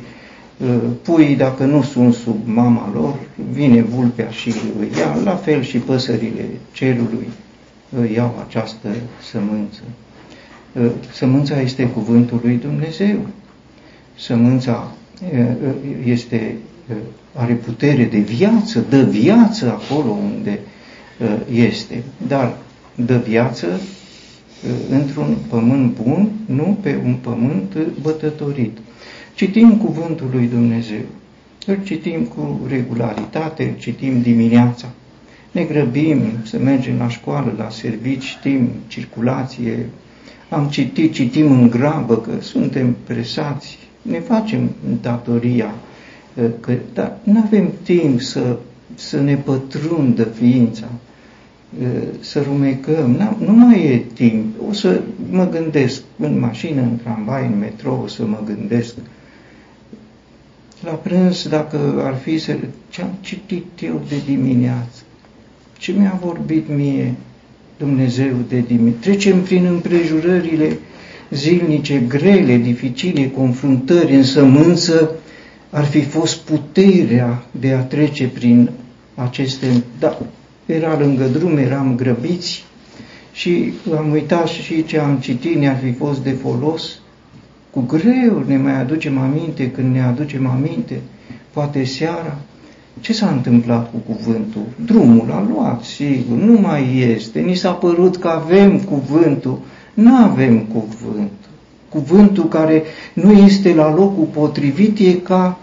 puii, 1.01 1.35
dacă 1.35 1.63
nu 1.63 1.81
sunt 1.81 2.13
sub 2.13 2.37
mama 2.45 2.91
lor, 2.93 3.15
vine 3.51 3.81
vulpea 3.81 4.29
și 4.29 4.53
îi 4.79 4.89
ia, 4.99 5.17
la 5.23 5.35
fel 5.35 5.61
și 5.61 5.77
păsările 5.77 6.45
cerului 6.71 7.27
iau 8.15 8.43
această 8.47 8.87
sămânță. 9.31 9.81
Ă, 10.85 10.89
sămânța 11.11 11.59
este 11.59 11.87
cuvântul 11.87 12.39
lui 12.43 12.55
Dumnezeu. 12.55 13.17
Sămânța 14.15 14.91
ă, 15.35 15.39
ă, 15.39 15.73
este, 16.05 16.55
are 17.33 17.53
putere 17.53 18.03
de 18.03 18.19
viață, 18.19 18.85
dă 18.89 19.01
viață 19.01 19.71
acolo 19.71 20.11
unde 20.11 20.59
este, 21.51 22.03
dar 22.27 22.57
dă 22.95 23.17
viață 23.17 23.67
într-un 24.89 25.37
pământ 25.49 25.99
bun, 26.03 26.29
nu 26.45 26.77
pe 26.81 26.99
un 27.05 27.13
pământ 27.13 27.77
bătătorit. 28.01 28.77
Citim 29.35 29.77
cuvântul 29.77 30.29
lui 30.33 30.47
Dumnezeu. 30.47 31.05
Îl 31.65 31.79
citim 31.83 32.23
cu 32.23 32.59
regularitate, 32.67 33.63
îl 33.63 33.79
citim 33.79 34.21
dimineața. 34.21 34.89
Ne 35.51 35.63
grăbim 35.63 36.21
să 36.43 36.57
mergem 36.57 36.97
la 36.97 37.09
școală, 37.09 37.53
la 37.57 37.69
servici, 37.69 38.23
știm 38.23 38.69
circulație, 38.87 39.89
am 40.49 40.67
citit, 40.67 41.13
citim 41.13 41.51
în 41.51 41.69
grabă 41.69 42.17
că 42.17 42.31
suntem 42.41 42.95
presați, 43.03 43.77
ne 44.03 44.19
facem 44.19 44.69
datoria, 45.01 45.73
că, 46.59 46.73
dar 46.93 47.17
nu 47.23 47.41
avem 47.45 47.69
timp 47.83 48.21
să 48.21 48.57
să 48.95 49.21
ne 49.21 49.35
pătrundă 49.35 50.23
ființa, 50.23 50.87
să 52.19 52.41
rumecăm, 52.41 53.35
nu 53.39 53.51
mai 53.53 53.83
e 53.85 53.97
timp. 54.13 54.55
O 54.69 54.73
să 54.73 55.01
mă 55.29 55.47
gândesc 55.49 56.01
în 56.19 56.39
mașină, 56.39 56.81
în 56.81 56.97
tramvai, 57.03 57.45
în 57.45 57.59
metrou, 57.59 58.01
o 58.03 58.07
să 58.07 58.25
mă 58.25 58.39
gândesc. 58.45 58.95
La 60.83 60.91
prânz, 60.91 61.47
dacă 61.47 62.01
ar 62.05 62.15
fi 62.15 62.37
să... 62.37 62.55
Ce-am 62.89 63.09
citit 63.21 63.65
eu 63.81 64.01
de 64.07 64.15
dimineață? 64.25 65.01
Ce 65.77 65.91
mi-a 65.91 66.19
vorbit 66.23 66.69
mie 66.69 67.13
Dumnezeu 67.77 68.35
de 68.47 68.59
dimineață? 68.59 68.99
Trecem 68.99 69.41
prin 69.41 69.65
împrejurările 69.65 70.77
zilnice, 71.33 72.03
grele, 72.07 72.57
dificile, 72.57 73.29
confruntări, 73.29 74.15
în 74.15 74.23
sămânță, 74.23 75.11
ar 75.69 75.85
fi 75.85 76.01
fost 76.01 76.37
puterea 76.37 77.43
de 77.51 77.71
a 77.71 77.79
trece 77.79 78.27
prin 78.27 78.69
aceste... 79.15 79.83
Da, 79.99 80.17
era 80.65 80.99
lângă 80.99 81.23
drum, 81.23 81.57
eram 81.57 81.95
grăbiți 81.95 82.63
și 83.31 83.73
am 83.97 84.11
uitat 84.11 84.47
și 84.47 84.85
ce 84.85 84.99
am 84.99 85.17
citit 85.17 85.55
ne-ar 85.55 85.77
fi 85.83 85.91
fost 85.91 86.23
de 86.23 86.31
folos. 86.31 86.99
Cu 87.69 87.79
greu 87.79 88.43
ne 88.47 88.57
mai 88.57 88.79
aducem 88.79 89.17
aminte 89.17 89.71
când 89.71 89.93
ne 89.93 90.01
aducem 90.01 90.47
aminte, 90.47 91.01
poate 91.53 91.83
seara, 91.83 92.37
ce 92.99 93.13
s-a 93.13 93.29
întâmplat 93.29 93.91
cu 93.91 94.13
cuvântul? 94.13 94.65
Drumul 94.85 95.31
a 95.31 95.47
luat, 95.53 95.83
sigur, 95.83 96.37
nu 96.37 96.59
mai 96.61 96.97
este. 96.97 97.39
Ni 97.39 97.55
s-a 97.55 97.71
părut 97.71 98.17
că 98.17 98.27
avem 98.27 98.79
cuvântul, 98.79 99.59
nu 99.93 100.15
avem 100.15 100.59
cuvântul. 100.59 101.51
Cuvântul 101.89 102.47
care 102.47 102.83
nu 103.13 103.31
este 103.31 103.73
la 103.73 103.93
locul 103.93 104.27
potrivit 104.33 104.99
e 104.99 105.13
ca 105.13 105.59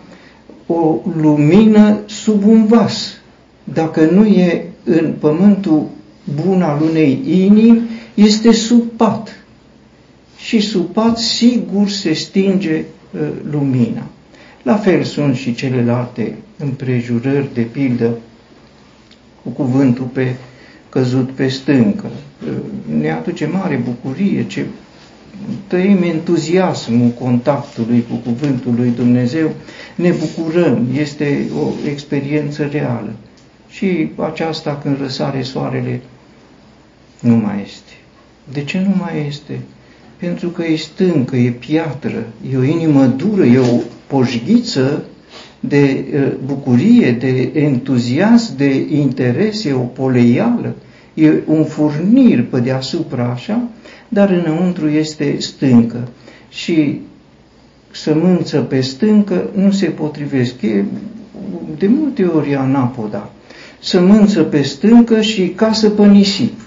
o 0.66 0.96
lumină 1.20 1.98
sub 2.06 2.46
un 2.46 2.66
vas. 2.66 3.20
Dacă 3.64 4.04
nu 4.04 4.26
e 4.26 4.64
în 4.84 5.14
pământul 5.18 5.86
bun 6.42 6.62
al 6.62 6.82
unei 6.82 7.20
inimi, 7.24 7.80
este 8.14 8.52
sub 8.52 8.82
pat. 8.96 9.44
Și 10.36 10.60
sub 10.60 10.86
pat 10.86 11.18
sigur 11.18 11.88
se 11.88 12.12
stinge 12.12 12.84
uh, 13.10 13.20
lumina. 13.50 14.02
La 14.62 14.76
fel 14.76 15.02
sunt 15.02 15.36
și 15.36 15.54
celelalte 15.54 16.34
împrejurări, 16.58 17.54
de 17.54 17.60
pildă, 17.60 18.18
cu 19.42 19.48
cuvântul 19.48 20.04
pe 20.04 20.34
căzut 20.88 21.30
pe 21.30 21.48
stâncă. 21.48 22.10
Uh, 22.46 22.52
ne 23.00 23.10
aduce 23.10 23.46
mare 23.46 23.82
bucurie 23.84 24.46
ce 24.46 24.66
trăim 25.66 26.02
entuziasmul 26.02 27.08
contactului 27.08 28.04
cu 28.08 28.14
cuvântul 28.14 28.74
lui 28.76 28.92
Dumnezeu, 28.96 29.52
ne 29.94 30.10
bucurăm, 30.10 30.86
este 30.98 31.46
o 31.62 31.88
experiență 31.90 32.68
reală. 32.72 33.12
Și 33.68 34.10
aceasta 34.16 34.80
când 34.82 34.98
răsare 35.00 35.42
soarele 35.42 36.00
nu 37.20 37.36
mai 37.36 37.62
este. 37.64 37.92
De 38.52 38.64
ce 38.64 38.78
nu 38.78 38.94
mai 38.98 39.26
este? 39.28 39.60
Pentru 40.16 40.48
că 40.48 40.64
e 40.64 40.76
stâncă, 40.76 41.36
e 41.36 41.50
piatră, 41.50 42.26
e 42.52 42.56
o 42.56 42.62
inimă 42.62 43.06
dură, 43.06 43.44
e 43.44 43.58
o 43.58 43.80
poșghiță 44.06 45.04
de 45.60 46.04
bucurie, 46.44 47.12
de 47.12 47.50
entuziasm, 47.54 48.56
de 48.56 48.86
interes, 48.90 49.64
e 49.64 49.72
o 49.72 49.78
poleială, 49.78 50.74
e 51.14 51.32
un 51.46 51.64
furnir 51.64 52.44
pe 52.44 52.60
deasupra 52.60 53.24
așa, 53.24 53.62
dar 54.08 54.30
înăuntru 54.30 54.88
este 54.88 55.36
stâncă. 55.38 56.08
Și 56.48 57.00
sămânță 57.90 58.60
pe 58.60 58.80
stâncă 58.80 59.50
nu 59.54 59.70
se 59.70 59.86
potrivesc. 59.86 60.62
E 60.62 60.84
de 61.78 61.86
multe 61.86 62.24
ori 62.24 62.54
anapoda. 62.54 63.30
Sămânță 63.80 64.42
pe 64.42 64.62
stâncă 64.62 65.20
și 65.20 65.48
casă 65.48 65.90
pe 65.90 66.06
nisip. 66.06 66.60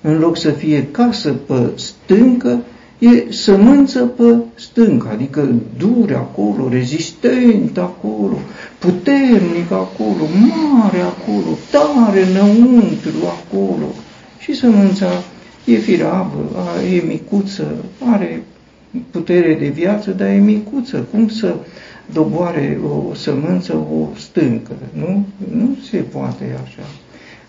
În 0.00 0.18
loc 0.18 0.36
să 0.36 0.50
fie 0.50 0.86
casă 0.90 1.30
pe 1.30 1.70
stâncă, 1.74 2.58
e 3.00 3.32
sămânță 3.32 4.00
pe 4.00 4.36
stâncă, 4.54 5.08
adică 5.12 5.54
dur 5.78 6.12
acolo, 6.14 6.68
rezistent 6.68 7.78
acolo, 7.78 8.38
puternic 8.78 9.70
acolo, 9.70 10.24
mare 10.48 11.00
acolo, 11.00 11.58
tare 11.70 12.22
înăuntru 12.26 13.18
acolo. 13.24 13.86
Și 14.38 14.54
sămânța 14.54 15.22
e 15.64 15.76
firavă, 15.76 16.50
e 16.94 17.02
micuță, 17.06 17.74
are 18.12 18.42
putere 19.10 19.54
de 19.54 19.68
viață, 19.68 20.10
dar 20.10 20.28
e 20.28 20.38
micuță. 20.38 21.06
Cum 21.10 21.28
să 21.28 21.54
doboare 22.12 22.78
o 22.84 23.14
sămânță, 23.14 23.74
o 23.74 24.08
stâncă? 24.16 24.72
Nu, 24.92 25.26
nu 25.54 25.76
se 25.90 25.96
poate 25.96 26.58
așa. 26.64 26.86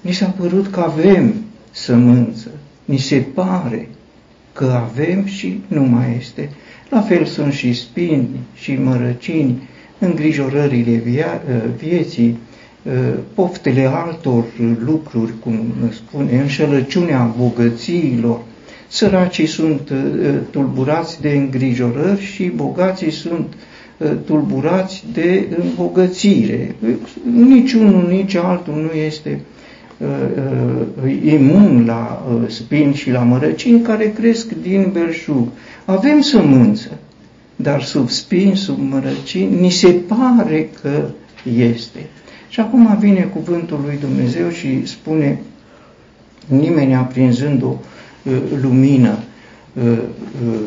Ni 0.02 0.12
s-a 0.12 0.26
părut 0.26 0.68
că 0.68 0.80
avem 0.80 1.34
sămânță, 1.72 2.48
ni 2.86 2.98
se 2.98 3.18
pare 3.34 3.90
că 4.54 4.88
avem 4.90 5.26
și 5.26 5.62
nu 5.68 5.84
mai 5.84 6.16
este. 6.20 6.50
La 6.90 7.02
fel 7.02 7.26
sunt 7.26 7.54
și 7.54 7.74
spini 7.74 8.28
și 8.56 8.74
mărăcini, 8.74 9.62
îngrijorările 10.00 10.92
via, 10.96 11.42
vieții, 11.78 12.38
poftele 13.34 13.86
altor 13.86 14.44
lucruri, 14.86 15.34
cum 15.44 15.74
spune, 15.92 16.40
înșelăciunea 16.40 17.34
bogățiilor. 17.38 18.40
Săracii 18.88 19.46
sunt 19.46 19.92
tulburați 20.50 21.22
de 21.22 21.30
îngrijorări 21.30 22.22
și 22.22 22.44
bogații 22.44 23.12
sunt 23.12 23.54
tulburați 24.26 25.04
de 25.14 25.48
îmbogățire. 25.64 26.76
Niciunul, 27.36 28.08
nici 28.10 28.36
altul 28.36 28.74
nu 28.74 29.00
este 29.00 29.40
imun 31.24 31.84
la 31.86 32.26
spini 32.48 32.94
și 32.94 33.12
la 33.12 33.20
mărăcini 33.20 33.82
care 33.82 34.14
cresc 34.16 34.52
din 34.62 34.90
belșug. 34.94 35.48
Avem 35.86 36.22
sămânță, 36.22 36.90
dar 37.56 37.84
sub 37.84 38.10
spini, 38.10 38.56
sub 38.56 38.78
mărăcini, 38.90 39.60
ni 39.60 39.70
se 39.70 39.88
pare 39.88 40.70
că 40.82 41.04
este. 41.60 42.00
Și 42.50 42.60
acum 42.60 42.98
vine 43.00 43.22
cuvântul 43.22 43.80
lui 43.86 43.98
Dumnezeu 44.00 44.50
și 44.50 44.86
spune, 44.86 45.40
nimeni 46.48 46.96
aprinzând 46.96 47.64
o 47.64 47.76
uh, 48.24 48.34
lumină 48.62 49.18
uh, 49.74 49.98
uh, 50.52 50.60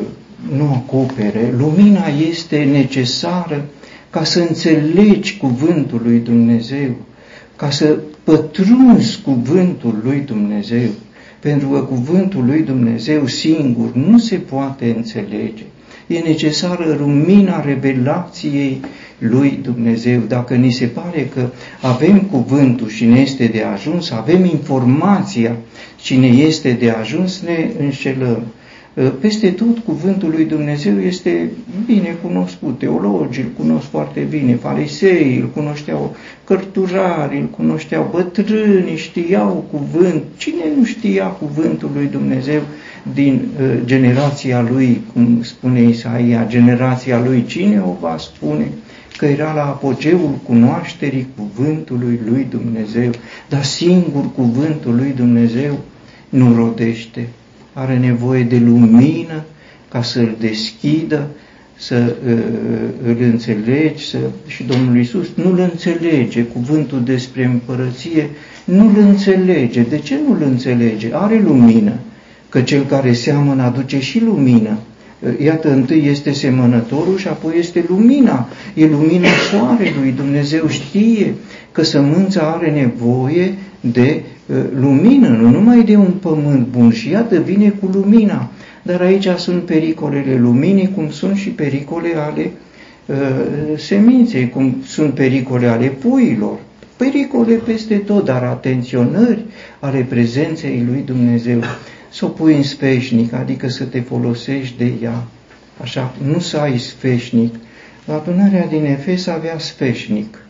nu 0.57 0.73
acopere. 0.73 1.53
Lumina 1.57 2.05
este 2.29 2.63
necesară 2.63 3.65
ca 4.09 4.23
să 4.23 4.39
înțelegi 4.39 5.37
cuvântul 5.37 6.01
lui 6.03 6.19
Dumnezeu, 6.19 6.95
ca 7.55 7.69
să 7.69 7.97
pătrunzi 8.25 9.21
cuvântul 9.21 10.01
lui 10.03 10.23
Dumnezeu, 10.25 10.89
pentru 11.39 11.67
că 11.67 11.79
cuvântul 11.79 12.45
lui 12.45 12.61
Dumnezeu 12.61 13.27
singur 13.27 13.93
nu 13.93 14.17
se 14.17 14.35
poate 14.35 14.93
înțelege. 14.95 15.63
E 16.07 16.19
necesară 16.19 16.95
lumina 16.99 17.61
revelației 17.61 18.81
lui 19.17 19.59
Dumnezeu. 19.63 20.19
Dacă 20.27 20.55
ni 20.55 20.71
se 20.71 20.85
pare 20.85 21.29
că 21.33 21.49
avem 21.81 22.19
cuvântul 22.19 22.87
și 22.87 23.05
ne 23.05 23.19
este 23.19 23.45
de 23.45 23.61
ajuns, 23.61 24.11
avem 24.11 24.45
informația 24.45 25.55
și 26.01 26.15
ne 26.15 26.27
este 26.27 26.71
de 26.71 26.89
ajuns, 26.89 27.41
ne 27.41 27.69
înșelăm. 27.79 28.43
Peste 29.19 29.49
tot 29.49 29.77
cuvântul 29.77 30.29
lui 30.29 30.45
Dumnezeu 30.45 30.99
este 30.99 31.51
bine 31.85 32.17
cunoscut, 32.21 32.79
teologii 32.79 33.43
îl 33.43 33.49
cunosc 33.57 33.85
foarte 33.89 34.19
bine, 34.19 34.55
farisei 34.55 35.37
îl 35.41 35.49
cunoșteau, 35.49 36.15
cărturari 36.43 37.37
îl 37.37 37.45
cunoșteau, 37.45 38.09
bătrânii 38.11 38.97
știau 38.97 39.65
cuvânt. 39.71 40.23
Cine 40.37 40.63
nu 40.77 40.83
știa 40.83 41.25
cuvântul 41.25 41.89
lui 41.93 42.05
Dumnezeu 42.05 42.61
din 43.13 43.41
uh, 43.61 43.79
generația 43.85 44.61
lui, 44.71 45.01
cum 45.13 45.43
spune 45.43 45.81
Isaia, 45.81 46.45
generația 46.47 47.19
lui, 47.19 47.45
cine 47.45 47.81
o 47.81 47.95
va 47.99 48.17
spune? 48.17 48.71
că 49.17 49.25
era 49.25 49.53
la 49.53 49.65
apogeul 49.65 50.39
cunoașterii 50.43 51.27
cuvântului 51.37 52.19
lui 52.29 52.47
Dumnezeu, 52.49 53.11
dar 53.49 53.63
singur 53.63 54.31
cuvântul 54.35 54.95
lui 54.95 55.13
Dumnezeu 55.15 55.79
nu 56.29 56.55
rodește. 56.55 57.27
Are 57.77 57.97
nevoie 57.97 58.43
de 58.43 58.57
lumină 58.65 59.43
ca 59.89 60.01
să-l 60.01 60.35
deschidă, 60.39 61.27
să 61.77 62.15
uh, 62.27 62.33
îl 63.05 63.17
înțelegi 63.21 64.05
să, 64.05 64.17
și 64.47 64.63
Domnul 64.63 64.97
Iisus 64.97 65.27
nu-l 65.35 65.59
înțelege, 65.59 66.43
cuvântul 66.43 67.03
despre 67.03 67.45
împărăție 67.45 68.29
nu-l 68.63 68.97
înțelege. 68.97 69.81
De 69.81 69.97
ce 69.97 70.15
nu-l 70.27 70.41
înțelege? 70.41 71.09
Are 71.13 71.41
lumină, 71.45 71.93
că 72.49 72.61
cel 72.61 72.85
care 72.85 73.13
seamănă 73.13 73.63
aduce 73.63 73.99
și 73.99 74.23
lumină. 74.23 74.77
Iată, 75.43 75.71
întâi 75.71 76.07
este 76.07 76.31
semănătorul 76.31 77.17
și 77.17 77.27
apoi 77.27 77.53
este 77.57 77.85
lumina. 77.87 78.47
E 78.73 78.85
lumina 78.87 79.27
soarelui. 79.51 80.11
Dumnezeu 80.11 80.67
știe 80.67 81.33
că 81.71 81.83
sămânța 81.83 82.41
are 82.41 82.71
nevoie 82.71 83.53
de 83.91 84.23
uh, 84.45 84.55
lumină, 84.79 85.27
nu 85.27 85.49
numai 85.49 85.83
de 85.83 85.95
un 85.95 86.11
pământ 86.11 86.67
bun. 86.67 86.91
Și 86.91 87.09
iată, 87.09 87.39
vine 87.39 87.69
cu 87.69 87.89
lumina. 87.93 88.51
Dar 88.81 89.01
aici 89.01 89.27
sunt 89.27 89.63
pericolele 89.63 90.37
luminii, 90.37 90.91
cum 90.95 91.09
sunt 91.09 91.35
și 91.37 91.49
pericole 91.49 92.15
ale 92.15 92.51
uh, 93.05 93.77
seminței, 93.77 94.49
cum 94.49 94.75
sunt 94.85 95.13
pericole 95.13 95.67
ale 95.67 95.87
puilor. 95.87 96.59
pericole 96.97 97.53
peste 97.53 97.95
tot, 97.95 98.25
dar 98.25 98.43
atenționări 98.43 99.45
ale 99.79 100.05
prezenței 100.09 100.85
lui 100.89 101.03
Dumnezeu. 101.05 101.61
Să 102.09 102.25
o 102.25 102.27
pui 102.27 102.55
în 102.55 102.63
sfeșnic, 102.63 103.33
adică 103.33 103.69
să 103.69 103.83
te 103.83 103.99
folosești 103.99 104.77
de 104.77 104.91
ea. 105.01 105.23
Așa, 105.81 106.13
nu 106.31 106.39
să 106.39 106.57
ai 106.57 106.77
sfeșnic. 106.77 107.55
Adunarea 108.07 108.65
din 108.65 108.85
Efes 108.85 109.27
avea 109.27 109.57
sfeșnic. 109.57 110.45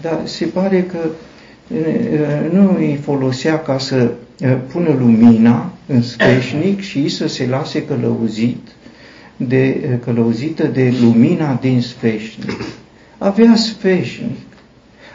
Dar 0.00 0.20
se 0.24 0.44
pare 0.44 0.82
că 0.82 0.98
nu 2.52 2.74
îi 2.76 2.98
folosea 3.02 3.62
ca 3.62 3.78
să 3.78 4.10
pună 4.72 4.96
lumina 4.98 5.72
în 5.86 6.02
sfeșnic 6.02 6.80
și 6.80 7.08
să 7.08 7.26
se 7.26 7.46
lase 7.46 7.84
călăuzit 7.84 8.68
de, 9.36 9.98
călăuzită 10.04 10.66
de 10.66 10.94
lumina 11.00 11.58
din 11.60 11.80
sfeșnic. 11.80 12.64
Avea 13.18 13.56
sfeșnic. 13.56 14.46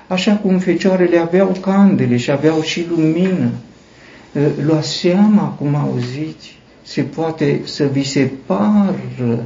Așa 0.08 0.36
cum 0.36 0.60
fecioarele 0.60 1.18
aveau 1.18 1.58
candele 1.62 2.18
și 2.18 2.32
aveau 2.32 2.62
și 2.62 2.86
lumină. 2.90 3.52
Lua 4.66 4.82
seama, 4.82 5.48
cum 5.48 5.76
auziți, 5.76 6.58
se 6.84 7.02
poate 7.02 7.62
să 7.64 7.86
vi 7.92 8.04
se 8.04 8.32
pară 8.46 9.44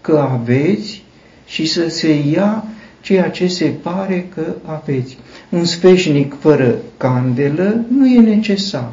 că 0.00 0.28
aveți 0.30 1.02
și 1.46 1.66
să 1.66 1.88
se 1.88 2.12
ia 2.32 2.64
ceea 3.00 3.30
ce 3.30 3.46
se 3.46 3.64
pare 3.64 4.28
că 4.34 4.54
aveți. 4.64 5.18
Un 5.50 5.64
sfeșnic 5.64 6.34
fără 6.38 6.74
candelă 6.96 7.84
nu 7.88 8.06
e 8.06 8.20
necesar. 8.20 8.92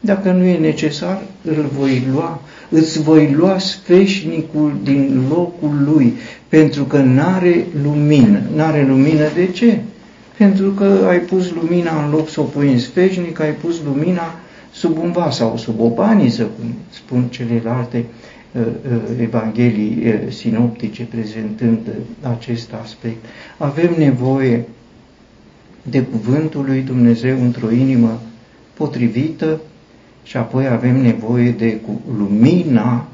Dacă 0.00 0.32
nu 0.32 0.44
e 0.44 0.58
necesar, 0.58 1.22
îl 1.44 1.70
voi 1.78 2.06
lua, 2.12 2.40
îți 2.68 3.02
voi 3.02 3.32
lua 3.32 3.58
sfeșnicul 3.58 4.72
din 4.82 5.22
locul 5.28 5.92
lui, 5.92 6.14
pentru 6.48 6.84
că 6.84 6.98
n-are 6.98 7.66
lumină. 7.82 8.40
N-are 8.54 8.86
lumină 8.88 9.24
de 9.34 9.46
ce? 9.46 9.78
Pentru 10.36 10.70
că 10.70 11.06
ai 11.08 11.18
pus 11.18 11.52
lumina 11.52 12.04
în 12.04 12.10
loc 12.10 12.28
să 12.28 12.40
o 12.40 12.44
pui 12.44 12.72
în 12.72 12.78
sfeșnic, 12.78 13.40
ai 13.40 13.52
pus 13.52 13.80
lumina 13.84 14.34
sub 14.72 14.98
un 14.98 15.12
vas 15.12 15.36
sau 15.36 15.56
sub 15.56 15.80
o 15.80 15.88
baniză, 15.88 16.42
cum 16.42 16.74
spun 16.90 17.24
celelalte 17.30 18.04
uh, 18.52 18.62
uh, 18.66 19.00
evanghelii 19.20 20.02
uh, 20.06 20.32
sinoptice 20.32 21.02
prezentând 21.02 21.78
acest 22.22 22.70
aspect. 22.82 23.24
Avem 23.56 23.94
nevoie 23.98 24.64
de 25.82 26.02
cuvântul 26.02 26.64
lui 26.64 26.80
Dumnezeu 26.80 27.42
într-o 27.42 27.70
inimă 27.70 28.20
potrivită 28.74 29.60
și 30.22 30.36
apoi 30.36 30.66
avem 30.66 31.00
nevoie 31.02 31.50
de 31.50 31.80
lumina 32.16 33.08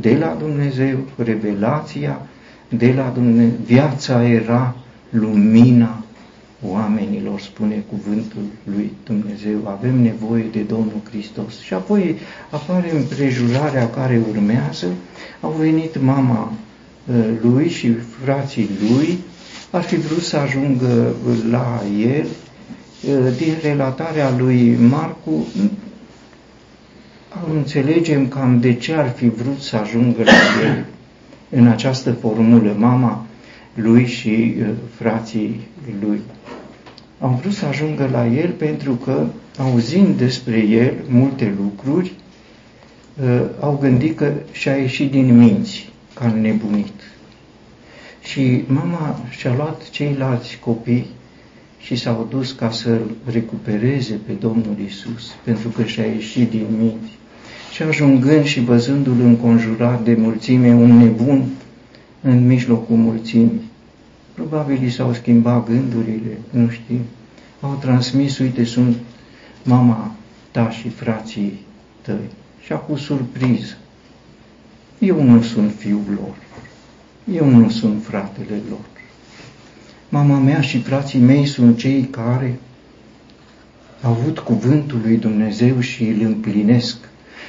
de 0.00 0.16
la 0.20 0.36
Dumnezeu, 0.38 0.98
revelația 1.16 2.20
de 2.68 2.92
la 2.96 3.10
Dumnezeu. 3.14 3.58
Viața 3.64 4.28
era 4.28 4.76
lumina 5.10 6.02
oamenilor, 6.62 7.40
spune 7.40 7.84
cuvântul 7.88 8.42
lui 8.64 8.92
Dumnezeu. 9.04 9.58
Avem 9.64 10.02
nevoie 10.02 10.44
de 10.52 10.60
Domnul 10.60 11.00
Hristos. 11.10 11.60
Și 11.60 11.74
apoi 11.74 12.16
apare 12.50 12.96
împrejurarea 12.96 13.90
care 13.90 14.22
urmează. 14.30 14.86
Au 15.40 15.50
venit 15.58 16.02
mama 16.02 16.52
uh, 17.06 17.14
lui 17.42 17.68
și 17.68 17.92
frații 17.92 18.68
lui, 18.80 19.18
ar 19.76 19.82
fi 19.82 19.96
vrut 19.96 20.22
să 20.22 20.36
ajungă 20.36 21.14
la 21.50 21.82
el. 22.00 22.26
Uh, 22.26 23.32
din 23.36 23.54
relatarea 23.62 24.34
lui 24.38 24.76
Marcu, 24.76 25.46
înțelegem 27.54 28.28
cam 28.28 28.60
de 28.60 28.74
ce 28.74 28.94
ar 28.94 29.08
fi 29.10 29.28
vrut 29.28 29.60
să 29.60 29.76
ajungă 29.76 30.22
la 30.24 30.66
el 30.68 30.84
în 31.50 31.66
această 31.66 32.12
formulă, 32.12 32.74
mama 32.78 33.26
lui 33.74 34.06
și 34.06 34.54
uh, 34.58 34.66
frații 34.94 35.60
lui. 36.00 36.20
Am 37.20 37.38
vrut 37.40 37.52
să 37.52 37.66
ajungă 37.66 38.08
la 38.12 38.26
el 38.26 38.50
pentru 38.50 38.92
că, 38.92 39.26
auzind 39.58 40.16
despre 40.16 40.58
el 40.58 40.94
multe 41.08 41.54
lucruri, 41.62 42.12
uh, 43.22 43.40
au 43.60 43.78
gândit 43.80 44.16
că 44.16 44.32
și-a 44.52 44.76
ieșit 44.76 45.10
din 45.10 45.38
minți, 45.38 45.88
ca 46.14 46.26
nebunit. 46.40 47.15
Și 48.26 48.64
mama 48.66 49.20
și-a 49.30 49.54
luat 49.54 49.90
ceilalți 49.90 50.58
copii 50.58 51.06
și 51.78 51.96
s-au 51.96 52.26
dus 52.30 52.52
ca 52.52 52.70
să 52.70 52.98
recupereze 53.30 54.20
pe 54.26 54.32
Domnul 54.32 54.76
Isus, 54.86 55.34
pentru 55.44 55.68
că 55.68 55.84
și-a 55.84 56.04
ieșit 56.04 56.50
din 56.50 56.66
minți. 56.78 57.18
Și 57.72 57.82
ajungând 57.82 58.44
și 58.44 58.60
văzându-l 58.60 59.20
înconjurat 59.20 60.04
de 60.04 60.14
mulțime, 60.14 60.74
un 60.74 60.98
nebun 60.98 61.44
în 62.20 62.46
mijlocul 62.46 62.96
mulțimii, 62.96 63.70
probabil 64.34 64.82
i 64.82 64.90
s-au 64.90 65.12
schimbat 65.12 65.66
gândurile, 65.66 66.38
nu 66.50 66.68
știu, 66.68 67.00
au 67.60 67.78
transmis, 67.80 68.38
uite, 68.38 68.64
sunt 68.64 68.96
mama 69.62 70.14
ta 70.50 70.70
și 70.70 70.88
frații 70.88 71.60
tăi. 72.00 72.30
Și 72.60 72.72
acum 72.72 72.96
surpriză. 72.96 73.76
Eu 74.98 75.22
nu 75.22 75.42
sunt 75.42 75.72
fiul 75.78 76.04
lor. 76.08 76.34
Eu 77.34 77.48
nu 77.48 77.70
sunt 77.70 78.04
fratele 78.04 78.60
lor. 78.68 78.84
Mama 80.08 80.38
mea 80.38 80.60
și 80.60 80.80
frații 80.80 81.18
mei 81.18 81.46
sunt 81.46 81.78
cei 81.78 82.08
care 82.10 82.58
au 84.02 84.10
avut 84.10 84.38
cuvântul 84.38 84.98
lui 85.04 85.16
Dumnezeu 85.16 85.80
și 85.80 86.04
îl 86.04 86.20
împlinesc. 86.20 86.96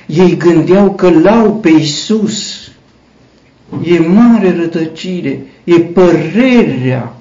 Ei 0.08 0.38
gândeau 0.38 0.94
că 0.94 1.10
l-au 1.10 1.56
pe 1.56 1.70
Isus. 1.70 2.70
E 3.84 4.00
mare 4.00 4.56
rătăcire, 4.56 5.46
e 5.64 5.80
părerea, 5.80 7.16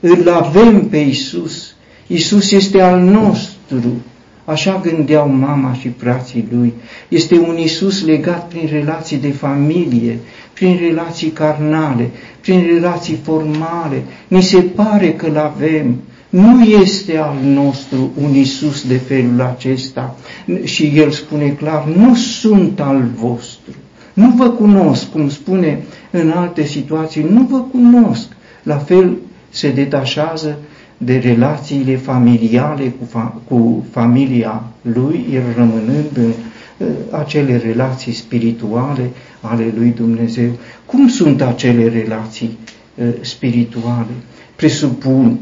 îl 0.00 0.28
avem 0.28 0.88
pe 0.88 0.96
Isus. 0.96 1.74
Isus 2.06 2.50
este 2.50 2.80
al 2.80 3.00
nostru. 3.00 4.02
Așa 4.48 4.80
gândeau 4.84 5.28
mama 5.28 5.72
și 5.72 5.90
frații 5.96 6.48
lui. 6.50 6.72
Este 7.08 7.38
un 7.38 7.58
Isus 7.58 8.04
legat 8.04 8.48
prin 8.48 8.68
relații 8.70 9.16
de 9.16 9.30
familie, 9.30 10.18
prin 10.52 10.78
relații 10.80 11.28
carnale, 11.28 12.10
prin 12.40 12.64
relații 12.72 13.18
formale. 13.22 14.02
Ni 14.28 14.42
se 14.42 14.60
pare 14.60 15.12
că-L 15.12 15.36
avem. 15.36 15.96
Nu 16.28 16.62
este 16.64 17.16
al 17.16 17.36
nostru 17.42 18.10
un 18.22 18.34
Isus 18.34 18.86
de 18.86 18.96
felul 18.96 19.40
acesta. 19.40 20.16
Și 20.62 20.92
El 20.94 21.10
spune 21.10 21.48
clar, 21.48 21.84
nu 21.96 22.14
sunt 22.14 22.80
al 22.80 23.08
vostru. 23.14 23.72
Nu 24.12 24.30
vă 24.36 24.48
cunosc, 24.48 25.10
cum 25.10 25.28
spune 25.28 25.82
în 26.10 26.30
alte 26.30 26.64
situații, 26.64 27.26
nu 27.30 27.46
vă 27.50 27.58
cunosc. 27.58 28.26
La 28.62 28.76
fel 28.76 29.16
se 29.48 29.70
detașează 29.70 30.58
de 30.98 31.18
relațiile 31.18 31.96
familiale 31.96 32.94
cu, 32.98 33.04
fa- 33.06 33.44
cu 33.48 33.86
familia 33.90 34.64
lui, 34.82 35.26
el 35.32 35.42
rămânând 35.56 36.10
în 36.14 36.32
uh, 36.78 36.86
acele 37.10 37.56
relații 37.56 38.12
spirituale 38.12 39.10
ale 39.40 39.72
lui 39.76 39.90
Dumnezeu. 39.90 40.50
Cum 40.86 41.08
sunt 41.08 41.42
acele 41.42 41.88
relații 41.88 42.58
uh, 42.94 43.08
spirituale? 43.20 44.12
Presupun 44.56 45.38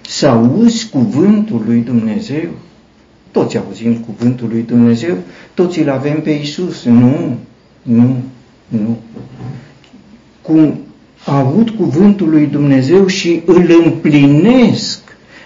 să 0.00 0.26
auzi 0.26 0.88
cuvântul 0.88 1.62
lui 1.66 1.80
Dumnezeu. 1.80 2.48
Toți 3.30 3.56
auzim 3.56 3.96
cuvântul 3.96 4.48
lui 4.48 4.62
Dumnezeu, 4.62 5.16
toți 5.54 5.78
îl 5.78 5.90
avem 5.90 6.20
pe 6.20 6.30
Isus. 6.30 6.84
Nu, 6.84 7.36
nu, 7.82 8.16
nu. 8.68 8.98
Cum 10.42 10.78
aud 11.24 11.70
cuvântul 11.70 12.28
lui 12.28 12.46
Dumnezeu 12.46 13.06
și 13.06 13.42
îl 13.44 13.82
împlinesc, 13.84 15.00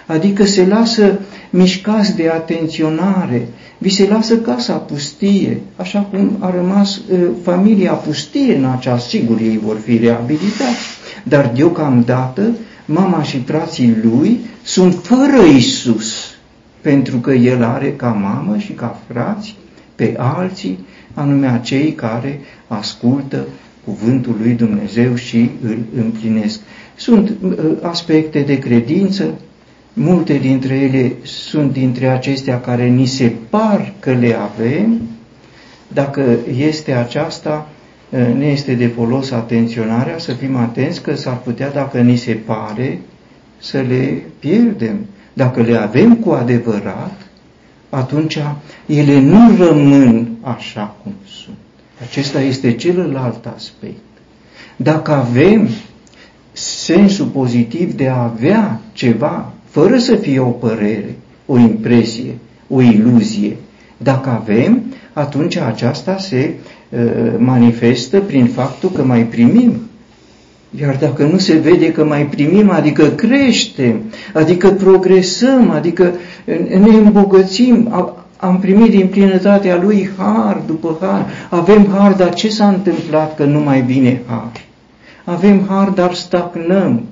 adică 0.05 0.45
se 0.45 0.65
lasă 0.65 1.19
mișcați 1.49 2.15
de 2.15 2.29
atenționare, 2.29 3.47
vi 3.77 3.89
se 3.89 4.07
lasă 4.09 4.37
casa 4.37 4.73
pustie, 4.73 5.61
așa 5.75 5.99
cum 5.99 6.37
a 6.39 6.51
rămas 6.55 6.95
uh, 6.97 7.19
familia 7.43 7.91
pustie 7.91 8.55
în 8.55 8.65
această, 8.65 9.09
sigur 9.09 9.39
ei 9.39 9.59
vor 9.63 9.77
fi 9.83 9.97
reabilitați, 9.97 10.85
dar 11.23 11.51
deocamdată 11.55 12.55
mama 12.85 13.23
și 13.23 13.39
frații 13.39 13.97
lui 14.03 14.39
sunt 14.63 14.93
fără 15.03 15.43
Isus, 15.55 16.35
pentru 16.81 17.17
că 17.17 17.31
el 17.33 17.63
are 17.63 17.93
ca 17.95 18.07
mamă 18.07 18.57
și 18.57 18.71
ca 18.71 18.99
frați 19.07 19.55
pe 19.95 20.15
alții, 20.17 20.79
anume 21.13 21.47
acei 21.47 21.93
care 21.93 22.39
ascultă 22.67 23.45
cuvântul 23.85 24.35
lui 24.41 24.51
Dumnezeu 24.51 25.15
și 25.15 25.49
îl 25.63 25.77
împlinesc. 25.97 26.59
Sunt 26.95 27.29
uh, 27.29 27.53
aspecte 27.81 28.39
de 28.39 28.59
credință, 28.59 29.33
multe 29.93 30.37
dintre 30.37 30.75
ele 30.75 31.11
sunt 31.23 31.71
dintre 31.71 32.07
acestea 32.07 32.61
care 32.61 32.87
ni 32.87 33.05
se 33.05 33.31
par 33.49 33.93
că 33.99 34.11
le 34.11 34.35
avem, 34.35 35.01
dacă 35.87 36.37
este 36.57 36.91
aceasta, 36.91 37.69
uh, 38.09 38.35
ne 38.37 38.45
este 38.45 38.73
de 38.73 38.87
folos 38.87 39.31
atenționarea, 39.31 40.17
să 40.17 40.31
fim 40.31 40.55
atenți 40.55 41.01
că 41.01 41.15
s-ar 41.15 41.37
putea, 41.37 41.69
dacă 41.69 41.99
ni 41.99 42.15
se 42.15 42.33
pare, 42.33 42.99
să 43.57 43.79
le 43.79 44.23
pierdem. 44.39 45.05
Dacă 45.33 45.61
le 45.61 45.75
avem 45.77 46.15
cu 46.15 46.31
adevărat, 46.31 47.27
atunci 47.89 48.37
ele 48.85 49.19
nu 49.19 49.65
rămân 49.65 50.27
așa 50.41 50.95
cum 51.03 51.13
sunt. 51.25 51.55
Acesta 52.01 52.41
este 52.41 52.71
celălalt 52.75 53.45
aspect. 53.55 54.01
Dacă 54.75 55.11
avem 55.11 55.67
sensul 56.51 57.25
pozitiv 57.25 57.93
de 57.93 58.07
a 58.07 58.23
avea 58.23 58.79
ceva 58.93 59.51
fără 59.69 59.97
să 59.97 60.15
fie 60.15 60.39
o 60.39 60.49
părere, 60.49 61.15
o 61.45 61.57
impresie, 61.57 62.37
o 62.69 62.81
iluzie. 62.81 63.55
Dacă 63.97 64.29
avem, 64.29 64.83
atunci 65.13 65.55
aceasta 65.55 66.17
se 66.17 66.53
uh, 66.89 66.99
manifestă 67.37 68.19
prin 68.19 68.45
faptul 68.45 68.89
că 68.89 69.03
mai 69.03 69.23
primim. 69.23 69.73
Iar 70.79 70.97
dacă 70.99 71.23
nu 71.23 71.37
se 71.37 71.53
vede 71.53 71.91
că 71.91 72.05
mai 72.05 72.25
primim, 72.25 72.69
adică 72.69 73.05
creștem, 73.05 74.01
adică 74.33 74.69
progresăm, 74.69 75.69
adică 75.69 76.13
ne 76.69 76.97
îmbogățim, 76.97 77.89
am 78.43 78.59
primit 78.59 78.89
din 78.89 79.07
plinătatea 79.07 79.81
Lui 79.81 80.09
har 80.17 80.61
după 80.65 80.97
har, 81.01 81.25
avem 81.49 81.87
har, 81.91 82.13
dar 82.13 82.33
ce 82.33 82.49
s-a 82.49 82.67
întâmplat 82.67 83.35
că 83.35 83.43
nu 83.43 83.59
mai 83.59 83.81
vine 83.81 84.21
har? 84.27 84.51
Avem 85.23 85.65
har, 85.67 85.89
dar 85.89 86.13
stagnăm. 86.13 87.03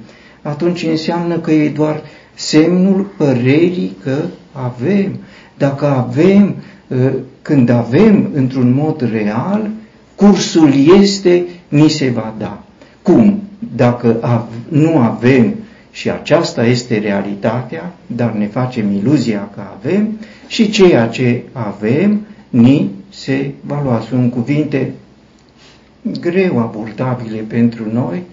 Atunci 0.42 0.84
înseamnă 0.84 1.38
că 1.38 1.52
e 1.52 1.70
doar 1.70 2.02
semnul 2.34 3.12
părerii 3.18 3.98
că 4.04 4.16
avem. 4.52 5.18
Dacă 5.58 5.86
avem, 5.86 6.56
ă, 6.92 7.12
când 7.42 7.70
avem 7.70 8.30
într-un 8.34 8.74
mod 8.74 9.10
real, 9.12 9.70
cursul 10.16 10.74
este, 11.02 11.46
ni 11.68 11.90
se 11.90 12.10
va 12.10 12.34
da. 12.38 12.64
Cum? 13.02 13.42
Dacă 13.76 14.20
nu 14.68 14.98
avem 14.98 15.56
și 15.92 16.10
aceasta 16.10 16.66
este 16.66 16.98
realitatea, 16.98 17.94
dar 18.08 18.32
ne 18.32 18.48
facem 18.48 18.92
iluzia 18.92 19.50
că 19.56 19.62
avem 19.80 20.20
și 20.52 20.70
ceea 20.70 21.08
ce 21.08 21.44
avem 21.52 22.26
ni 22.50 22.90
se 23.10 23.52
va 23.66 23.82
lua. 23.84 24.00
Sunt 24.00 24.32
cuvinte 24.32 24.94
greu 26.20 26.60
abordabile 26.60 27.38
pentru 27.38 27.84
noi, 27.94 28.24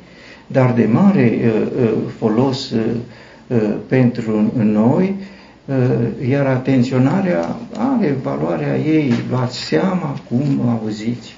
dar 0.47 0.73
de 0.73 0.89
mare 0.93 1.39
uh, 1.45 1.83
uh, 1.83 1.93
folos 2.19 2.71
uh, 2.71 2.81
pentru 3.87 4.53
noi, 4.57 5.15
iar 6.29 6.47
atenționarea 6.47 7.57
are 7.77 8.17
valoarea 8.23 8.77
ei, 8.77 9.13
luați 9.31 9.59
seama 9.59 10.17
cum 10.29 10.69
auziți. 10.83 11.35